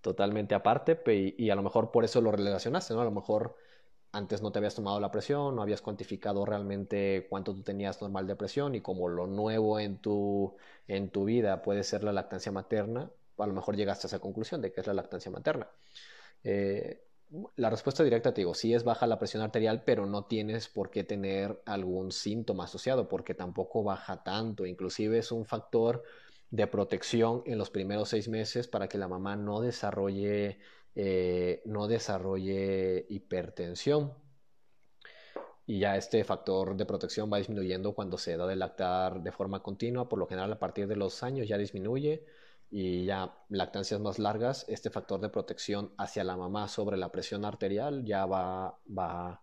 totalmente 0.00 0.54
aparte 0.54 1.00
y, 1.38 1.50
a 1.50 1.54
lo 1.54 1.62
mejor 1.62 1.90
por 1.90 2.04
eso 2.04 2.20
lo 2.20 2.32
relacionaste, 2.32 2.94
¿no? 2.94 3.00
A 3.02 3.04
lo 3.04 3.10
mejor 3.10 3.56
antes 4.12 4.42
no 4.42 4.52
te 4.52 4.58
habías 4.58 4.74
tomado 4.74 5.00
la 5.00 5.10
presión, 5.10 5.56
no 5.56 5.62
habías 5.62 5.82
cuantificado 5.82 6.44
realmente 6.46 7.26
cuánto 7.30 7.54
tú 7.54 7.62
tenías 7.62 8.00
normal 8.02 8.26
de 8.26 8.36
presión 8.36 8.74
y 8.74 8.80
como 8.80 9.08
lo 9.08 9.26
nuevo 9.26 9.78
en 9.80 10.00
tu, 10.00 10.56
en 10.86 11.10
tu 11.10 11.24
vida 11.24 11.62
puede 11.62 11.84
ser 11.84 12.04
la 12.04 12.12
lactancia 12.12 12.52
materna, 12.52 13.10
a 13.38 13.46
lo 13.46 13.54
mejor 13.54 13.76
llegaste 13.76 14.06
a 14.06 14.08
esa 14.08 14.18
conclusión 14.18 14.60
de 14.60 14.72
que 14.72 14.80
es 14.80 14.86
la 14.86 14.94
lactancia 14.94 15.30
materna. 15.30 15.68
Eh, 16.44 17.04
la 17.56 17.68
respuesta 17.68 18.02
directa 18.02 18.32
te 18.32 18.40
digo, 18.40 18.54
sí 18.54 18.72
es 18.72 18.84
baja 18.84 19.06
la 19.06 19.18
presión 19.18 19.42
arterial, 19.42 19.82
pero 19.84 20.06
no 20.06 20.24
tienes 20.24 20.68
por 20.68 20.90
qué 20.90 21.04
tener 21.04 21.60
algún 21.66 22.10
síntoma 22.10 22.64
asociado 22.64 23.08
porque 23.08 23.34
tampoco 23.34 23.82
baja 23.82 24.22
tanto, 24.22 24.64
inclusive 24.64 25.18
es 25.18 25.30
un 25.30 25.44
factor 25.44 26.02
de 26.50 26.66
protección 26.66 27.42
en 27.44 27.58
los 27.58 27.68
primeros 27.68 28.08
seis 28.08 28.28
meses 28.28 28.66
para 28.66 28.88
que 28.88 28.96
la 28.96 29.08
mamá 29.08 29.36
no 29.36 29.60
desarrolle 29.60 30.58
eh, 31.00 31.62
no 31.64 31.86
desarrolle 31.86 33.06
hipertensión. 33.08 34.14
Y 35.64 35.78
ya 35.78 35.96
este 35.96 36.24
factor 36.24 36.76
de 36.76 36.86
protección 36.86 37.30
va 37.32 37.38
disminuyendo 37.38 37.94
cuando 37.94 38.18
se 38.18 38.36
da 38.36 38.46
de 38.48 38.56
lactar 38.56 39.22
de 39.22 39.30
forma 39.30 39.62
continua, 39.62 40.08
por 40.08 40.18
lo 40.18 40.26
general 40.26 40.50
a 40.52 40.58
partir 40.58 40.88
de 40.88 40.96
los 40.96 41.22
años 41.22 41.46
ya 41.46 41.56
disminuye 41.56 42.24
y 42.70 43.04
ya 43.06 43.34
lactancias 43.48 44.00
más 44.00 44.18
largas, 44.18 44.64
este 44.68 44.90
factor 44.90 45.20
de 45.20 45.28
protección 45.28 45.92
hacia 45.96 46.24
la 46.24 46.36
mamá 46.36 46.68
sobre 46.68 46.96
la 46.96 47.10
presión 47.10 47.44
arterial 47.44 48.04
ya 48.04 48.26
va, 48.26 48.78
va, 48.86 49.40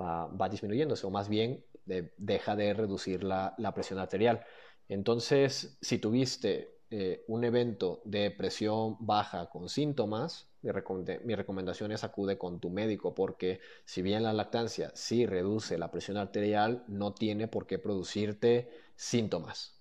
va, 0.00 0.48
disminuyéndose, 0.48 1.06
o 1.06 1.10
más 1.10 1.28
bien 1.28 1.64
deja 1.84 2.54
de 2.54 2.72
reducir 2.74 3.24
la, 3.24 3.54
la, 3.58 3.74
presión 3.74 3.98
arterial. 3.98 4.44
Entonces, 4.88 5.76
si 5.80 5.98
tuviste 5.98 6.80
eh, 6.90 7.24
un 7.28 7.44
evento 7.44 8.02
de 8.04 8.32
presión 8.32 8.96
baja 8.98 9.48
con 9.48 9.68
síntomas, 9.68 10.50
mi, 10.62 11.34
recomendación 11.36 11.92
es 11.92 12.04
acude 12.04 12.36
con 12.36 12.60
tu 12.60 12.68
médico 12.68 13.14
porque 13.14 13.60
si 13.84 14.02
bien 14.02 14.24
la 14.24 14.32
lactancia 14.32 14.90
sí 14.94 15.24
reduce 15.24 15.78
la 15.78 15.90
presión 15.90 16.16
arterial, 16.16 16.84
no 16.88 17.14
tiene 17.14 17.48
por 17.48 17.66
qué 17.66 17.78
producirte 17.78 18.70
síntomas. 18.96 19.79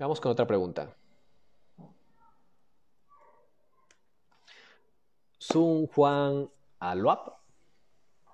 Vamos 0.00 0.18
con 0.18 0.32
otra 0.32 0.46
pregunta. 0.46 0.96
Sun 5.36 5.86
Juan 5.88 6.48
Aluap. 6.78 7.34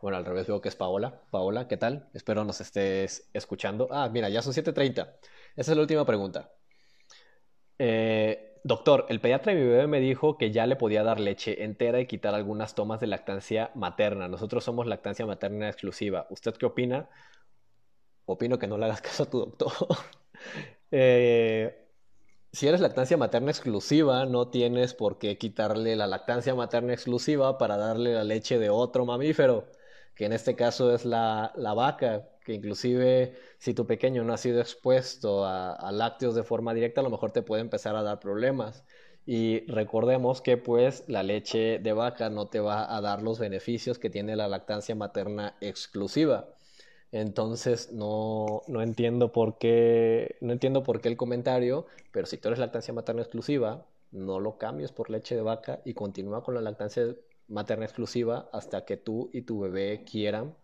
Bueno, 0.01 0.17
al 0.17 0.25
revés 0.25 0.47
veo 0.47 0.61
que 0.61 0.69
es 0.69 0.77
Paola. 0.77 1.23
Paola, 1.33 1.67
¿qué 1.67 1.77
tal? 1.77 2.09
Espero 2.15 2.45
nos 2.45 2.61
estés 2.61 3.29
escuchando. 3.33 3.89
Ah, 3.91 4.09
mira, 4.09 4.29
ya 4.29 4.43
son 4.43 4.53
7.30. 4.53 5.17
Esa 5.57 5.73
es 5.73 5.77
la 5.77 5.81
última 5.83 6.07
pregunta. 6.07 6.53
Eh, 7.81 8.61
Doctor, 8.63 9.07
el 9.09 9.21
pediatra 9.21 9.53
de 9.53 9.61
mi 9.61 9.67
bebé 9.67 9.89
me 9.89 9.99
dijo 9.99 10.39
que 10.39 10.53
ya 10.53 10.67
le 10.67 10.77
podía 10.77 11.03
dar 11.03 11.19
leche 11.19 11.65
entera 11.65 12.01
y 12.01 12.07
quitar 12.07 12.35
algunas 12.37 12.77
tomas 12.77 13.01
de 13.01 13.09
lactancia 13.09 13.73
materna. 13.75 14.29
Nosotros 14.29 14.63
somos 14.63 14.87
lactancia 14.87 15.27
materna 15.27 15.69
exclusiva. 15.69 16.29
¿Usted 16.31 16.55
qué 16.55 16.67
opina? 16.67 17.09
Opino 18.25 18.59
que 18.59 18.67
no 18.69 18.79
le 18.79 18.85
hagas 18.85 19.01
caso 19.03 19.25
a 19.25 19.31
tu 19.31 19.39
doctor. 19.41 19.73
Eh, 20.99 21.77
si 22.53 22.67
eres 22.69 22.81
lactancia 22.81 23.19
materna 23.19 23.51
exclusiva, 23.51 24.25
no 24.25 24.49
tienes 24.49 24.95
por 24.95 25.19
qué 25.19 25.37
quitarle 25.37 25.95
la 25.95 26.07
lactancia 26.07 26.55
materna 26.55 26.95
exclusiva 26.95 27.59
para 27.59 27.77
darle 27.77 28.15
la 28.15 28.25
leche 28.25 28.59
de 28.59 28.71
otro 28.71 29.05
mamífero, 29.05 29.67
que 30.15 30.25
en 30.25 30.33
este 30.33 30.57
caso 30.57 30.95
es 30.95 31.05
la, 31.05 31.53
vaca, 31.77 32.31
que 32.47 32.55
inclusive 32.55 33.35
si 33.59 33.75
tu 33.75 33.87
pequeño 33.87 34.25
no 34.25 34.33
ha 34.33 34.39
sido 34.39 34.59
expuesto 34.59 35.45
a, 35.45 35.93
lácteos 35.93 36.35
de 36.35 36.45
forma 36.45 36.73
directa, 36.73 37.03
a 37.03 37.05
lo 37.05 37.11
mejor 37.11 37.31
te 37.31 37.43
puede 37.43 37.61
empezar 37.61 37.95
a 37.95 38.03
dar 38.03 38.19
problemas. 38.19 38.85
Y 39.27 39.67
recordemos 39.71 40.41
que 40.41 40.57
pues 40.57 41.05
la 41.09 41.23
leche 41.23 41.79
de 41.79 41.93
vaca 41.93 42.31
no 42.31 42.49
te 42.49 42.61
va 42.61 42.97
a 42.97 43.03
dar 43.03 43.23
los 43.23 43.39
beneficios 43.39 43.99
que 43.99 44.09
tiene 44.09 44.35
la 44.35 44.49
lactancia 44.49 44.95
materna 44.95 45.57
exclusiva. 45.61 46.56
Entonces 47.21 47.93
no, 47.93 48.63
no, 48.69 48.83
entiendo 48.83 49.33
por 49.33 49.59
qué, 49.59 50.37
no 50.41 50.53
entiendo 50.53 50.83
por 50.83 51.01
qué 51.01 51.09
el 51.09 51.17
comentario, 51.17 51.87
pero 52.13 52.27
si 52.27 52.37
tú 52.37 52.49
eres 52.49 52.59
lactancia 52.59 52.93
materna 52.93 53.23
exclusiva, 53.23 53.87
no 54.13 54.39
lo 54.41 54.59
cambies 54.59 54.93
por 54.93 55.11
leche 55.11 55.35
de 55.35 55.43
vaca 55.43 55.81
y 55.85 55.95
continúa 55.95 56.43
con 56.43 56.55
la 56.55 56.61
lactancia 56.61 57.15
materna 57.49 57.87
exclusiva 57.87 58.49
hasta 58.53 58.85
que 58.85 58.97
tú 58.97 59.31
y 59.33 59.43
tu 59.43 59.61
bebé 59.61 60.05
quieran. 60.05 60.55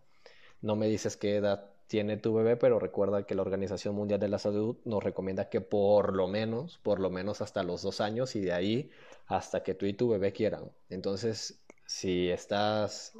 No 0.60 0.76
me 0.76 0.88
dices 0.88 1.16
qué 1.16 1.36
edad 1.36 1.70
tiene 1.86 2.16
tu 2.16 2.34
bebé, 2.34 2.56
pero 2.56 2.78
recuerda 2.78 3.24
que 3.24 3.34
la 3.34 3.42
Organización 3.42 3.94
Mundial 3.94 4.20
de 4.20 4.28
la 4.28 4.38
Salud 4.38 4.76
nos 4.84 5.02
recomienda 5.02 5.48
que 5.48 5.60
por 5.60 6.14
lo 6.14 6.28
menos, 6.28 6.78
por 6.82 7.00
lo 7.00 7.10
menos 7.10 7.40
hasta 7.40 7.62
los 7.62 7.82
dos 7.82 8.00
años 8.00 8.36
y 8.36 8.40
de 8.40 8.52
ahí 8.52 8.90
hasta 9.26 9.62
que 9.62 9.74
tú 9.74 9.86
y 9.86 9.92
tu 9.94 10.08
bebé 10.08 10.32
quieran. 10.32 10.70
Entonces, 10.90 11.62
si 11.86 12.30
estás 12.30 13.14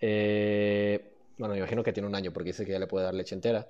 eh, 0.00 1.17
bueno, 1.38 1.54
me 1.54 1.58
imagino 1.58 1.82
que 1.82 1.92
tiene 1.92 2.08
un 2.08 2.14
año 2.14 2.32
porque 2.32 2.50
dice 2.50 2.66
que 2.66 2.72
ya 2.72 2.78
le 2.78 2.86
puede 2.86 3.04
dar 3.04 3.14
leche 3.14 3.34
entera. 3.34 3.68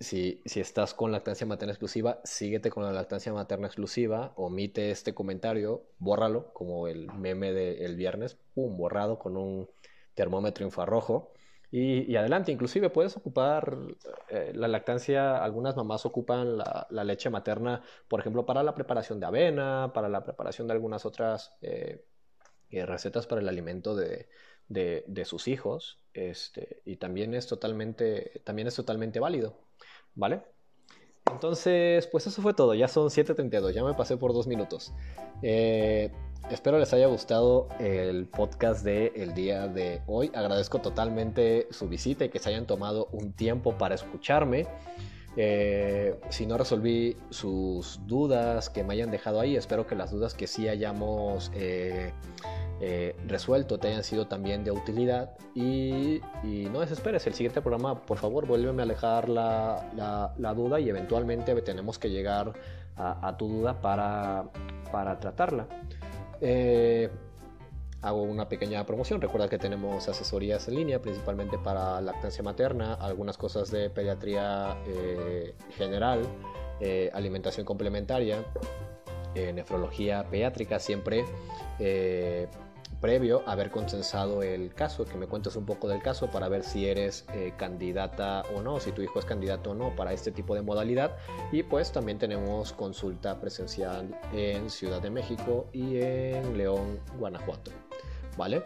Si, 0.00 0.42
si 0.44 0.60
estás 0.60 0.94
con 0.94 1.12
lactancia 1.12 1.46
materna 1.46 1.72
exclusiva, 1.72 2.20
síguete 2.24 2.70
con 2.70 2.84
la 2.84 2.92
lactancia 2.92 3.32
materna 3.32 3.68
exclusiva, 3.68 4.32
omite 4.36 4.90
este 4.90 5.14
comentario, 5.14 5.84
bórralo, 5.98 6.52
como 6.54 6.88
el 6.88 7.12
meme 7.12 7.52
del 7.52 7.94
viernes, 7.96 8.36
pum, 8.54 8.76
borrado 8.76 9.18
con 9.18 9.36
un 9.36 9.68
termómetro 10.14 10.64
infrarrojo. 10.64 11.32
Y, 11.70 12.16
adelante, 12.16 12.52
inclusive 12.52 12.90
puedes 12.90 13.16
ocupar 13.16 13.78
eh, 14.28 14.52
la 14.54 14.68
lactancia, 14.68 15.42
algunas 15.42 15.74
mamás 15.74 16.04
ocupan 16.04 16.58
la, 16.58 17.04
leche 17.04 17.30
materna, 17.30 17.82
por 18.08 18.20
ejemplo, 18.20 18.44
para 18.44 18.62
la 18.62 18.74
preparación 18.74 19.20
de 19.20 19.26
avena, 19.26 19.90
para 19.94 20.10
la 20.10 20.22
preparación 20.22 20.66
de 20.66 20.74
algunas 20.74 21.06
otras 21.06 21.56
eh, 21.62 22.04
eh, 22.68 22.84
recetas 22.84 23.26
para 23.26 23.40
el 23.40 23.48
alimento 23.48 23.94
de, 23.96 24.28
de, 24.68 25.24
sus 25.24 25.48
hijos 25.48 26.01
este, 26.14 26.82
y 26.84 26.96
también 26.96 27.34
es, 27.34 27.46
totalmente, 27.46 28.40
también 28.44 28.68
es 28.68 28.74
totalmente 28.74 29.20
válido, 29.20 29.56
¿vale? 30.14 30.42
Entonces, 31.30 32.06
pues 32.08 32.26
eso 32.26 32.42
fue 32.42 32.52
todo, 32.52 32.74
ya 32.74 32.88
son 32.88 33.08
7.32, 33.08 33.72
ya 33.72 33.84
me 33.84 33.94
pasé 33.94 34.16
por 34.16 34.32
dos 34.32 34.46
minutos. 34.46 34.92
Eh, 35.42 36.10
espero 36.50 36.78
les 36.78 36.92
haya 36.92 37.06
gustado 37.06 37.68
el 37.78 38.26
podcast 38.26 38.84
de 38.84 39.12
el 39.16 39.32
día 39.34 39.68
de 39.68 40.02
hoy. 40.06 40.30
Agradezco 40.34 40.80
totalmente 40.80 41.68
su 41.70 41.88
visita 41.88 42.24
y 42.24 42.28
que 42.28 42.38
se 42.38 42.48
hayan 42.48 42.66
tomado 42.66 43.08
un 43.12 43.32
tiempo 43.32 43.78
para 43.78 43.94
escucharme. 43.94 44.66
Eh, 45.36 46.18
si 46.28 46.44
no 46.44 46.58
resolví 46.58 47.16
sus 47.30 48.00
dudas 48.06 48.68
que 48.68 48.84
me 48.84 48.92
hayan 48.92 49.10
dejado 49.10 49.40
ahí, 49.40 49.56
espero 49.56 49.86
que 49.86 49.94
las 49.94 50.10
dudas 50.10 50.34
que 50.34 50.46
sí 50.46 50.68
hayamos 50.68 51.50
eh, 51.54 52.12
eh, 52.84 53.14
resuelto 53.28 53.78
te 53.78 53.86
hayan 53.86 54.02
sido 54.02 54.26
también 54.26 54.64
de 54.64 54.72
utilidad 54.72 55.36
y, 55.54 56.20
no 56.72 56.80
desesperes, 56.80 57.24
el 57.28 57.34
siguiente 57.34 57.62
programa 57.62 58.02
por 58.02 58.18
favor 58.18 58.44
vuélveme 58.44 58.82
a 58.82 58.84
alejar 58.84 59.28
la, 59.28 60.34
duda 60.56 60.80
y 60.80 60.88
eventualmente 60.88 61.54
tenemos 61.62 62.00
que 62.00 62.10
llegar 62.10 62.52
a, 62.96 63.36
tu 63.36 63.46
duda 63.46 63.80
para, 63.80 64.46
para 64.90 65.20
tratarla. 65.20 65.68
Eh, 66.40 67.08
hago 68.00 68.22
una 68.22 68.48
pequeña 68.48 68.84
promoción. 68.84 69.20
Recuerda 69.20 69.48
que 69.48 69.58
tenemos 69.58 70.08
asesorías 70.08 70.66
en 70.66 70.74
línea, 70.74 71.00
principalmente 71.00 71.58
para 71.58 72.00
lactancia 72.00 72.42
materna, 72.42 72.94
algunas 72.94 73.38
cosas 73.38 73.70
de 73.70 73.90
pediatría 73.90 74.76
eh, 74.88 75.54
general, 75.76 76.22
alimentación 77.12 77.64
complementaria, 77.64 78.44
nefrología 79.36 80.24
pediátrica, 80.28 80.80
siempre 80.80 81.24
previo 83.02 83.42
haber 83.46 83.70
consensado 83.70 84.42
el 84.42 84.72
caso, 84.72 85.04
que 85.04 85.16
me 85.18 85.26
cuentes 85.26 85.56
un 85.56 85.66
poco 85.66 85.88
del 85.88 86.00
caso 86.00 86.30
para 86.30 86.48
ver 86.48 86.62
si 86.62 86.86
eres 86.86 87.26
eh, 87.34 87.52
candidata 87.58 88.44
o 88.54 88.62
no, 88.62 88.78
si 88.78 88.92
tu 88.92 89.02
hijo 89.02 89.18
es 89.18 89.24
candidato 89.24 89.72
o 89.72 89.74
no 89.74 89.94
para 89.94 90.12
este 90.12 90.30
tipo 90.30 90.54
de 90.54 90.62
modalidad. 90.62 91.16
Y 91.50 91.64
pues 91.64 91.90
también 91.90 92.18
tenemos 92.18 92.72
consulta 92.72 93.40
presencial 93.40 94.18
en 94.32 94.70
Ciudad 94.70 95.02
de 95.02 95.10
México 95.10 95.66
y 95.72 95.98
en 95.98 96.56
León, 96.56 97.00
Guanajuato. 97.18 97.72
¿Vale? 98.38 98.62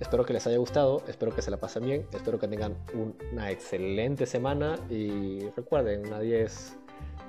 Espero 0.00 0.26
que 0.26 0.32
les 0.32 0.46
haya 0.46 0.58
gustado, 0.58 1.02
espero 1.06 1.34
que 1.34 1.40
se 1.40 1.50
la 1.50 1.56
pasen 1.56 1.84
bien, 1.84 2.06
espero 2.12 2.38
que 2.38 2.48
tengan 2.48 2.76
una 3.30 3.50
excelente 3.50 4.26
semana 4.26 4.76
y 4.90 5.48
recuerden, 5.56 6.02
nadie 6.10 6.42
es... 6.42 6.76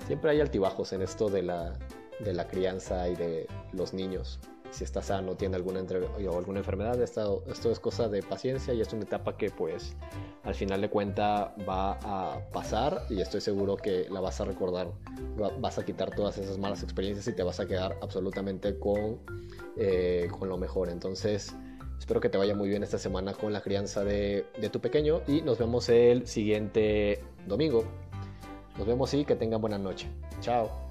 Siempre 0.07 0.31
hay 0.31 0.41
altibajos 0.41 0.93
en 0.93 1.03
esto 1.03 1.29
de 1.29 1.43
la, 1.43 1.73
de 2.19 2.33
la 2.33 2.47
crianza 2.47 3.07
y 3.07 3.15
de 3.15 3.47
los 3.71 3.93
niños 3.93 4.39
si 4.71 4.83
está 4.83 5.01
sano, 5.01 5.35
tiene 5.35 5.55
alguna, 5.55 5.81
o 5.81 6.37
alguna 6.37 6.59
enfermedad. 6.59 7.01
Esto, 7.01 7.43
es 7.47 7.79
cosa 7.79 8.07
de 8.07 8.21
paciencia 8.23 8.73
y 8.73 8.81
es 8.81 8.91
una 8.93 9.03
etapa 9.03 9.37
que 9.37 9.49
pues 9.49 9.95
al 10.43 10.55
final 10.55 10.81
de 10.81 10.89
cuenta 10.89 11.55
va 11.67 11.99
a 12.03 12.39
pasar 12.51 13.03
y 13.09 13.21
estoy 13.21 13.41
seguro 13.41 13.75
que 13.77 14.07
la 14.09 14.19
vas 14.19 14.39
a 14.41 14.45
recordar. 14.45 14.91
Vas 15.59 15.77
a 15.77 15.85
quitar 15.85 16.13
todas 16.15 16.37
esas 16.37 16.57
malas 16.57 16.83
experiencias 16.83 17.27
y 17.27 17.33
te 17.33 17.43
vas 17.43 17.59
a 17.59 17.67
quedar 17.67 17.97
absolutamente 18.01 18.77
con, 18.77 19.19
eh, 19.77 20.27
con 20.37 20.49
lo 20.49 20.57
mejor. 20.57 20.89
Entonces 20.89 21.55
espero 21.97 22.19
que 22.19 22.29
te 22.29 22.37
vaya 22.37 22.55
muy 22.55 22.69
bien 22.69 22.83
esta 22.83 22.97
semana 22.97 23.33
con 23.33 23.53
la 23.53 23.61
crianza 23.61 24.03
de, 24.03 24.45
de 24.59 24.69
tu 24.69 24.79
pequeño 24.79 25.21
y 25.27 25.41
nos 25.41 25.57
vemos 25.57 25.89
el 25.89 26.27
siguiente 26.27 27.23
domingo. 27.47 27.83
Nos 28.77 28.87
vemos 28.87 29.13
y 29.13 29.25
que 29.25 29.35
tengan 29.35 29.59
buena 29.59 29.77
noche. 29.77 30.07
Chao. 30.39 30.89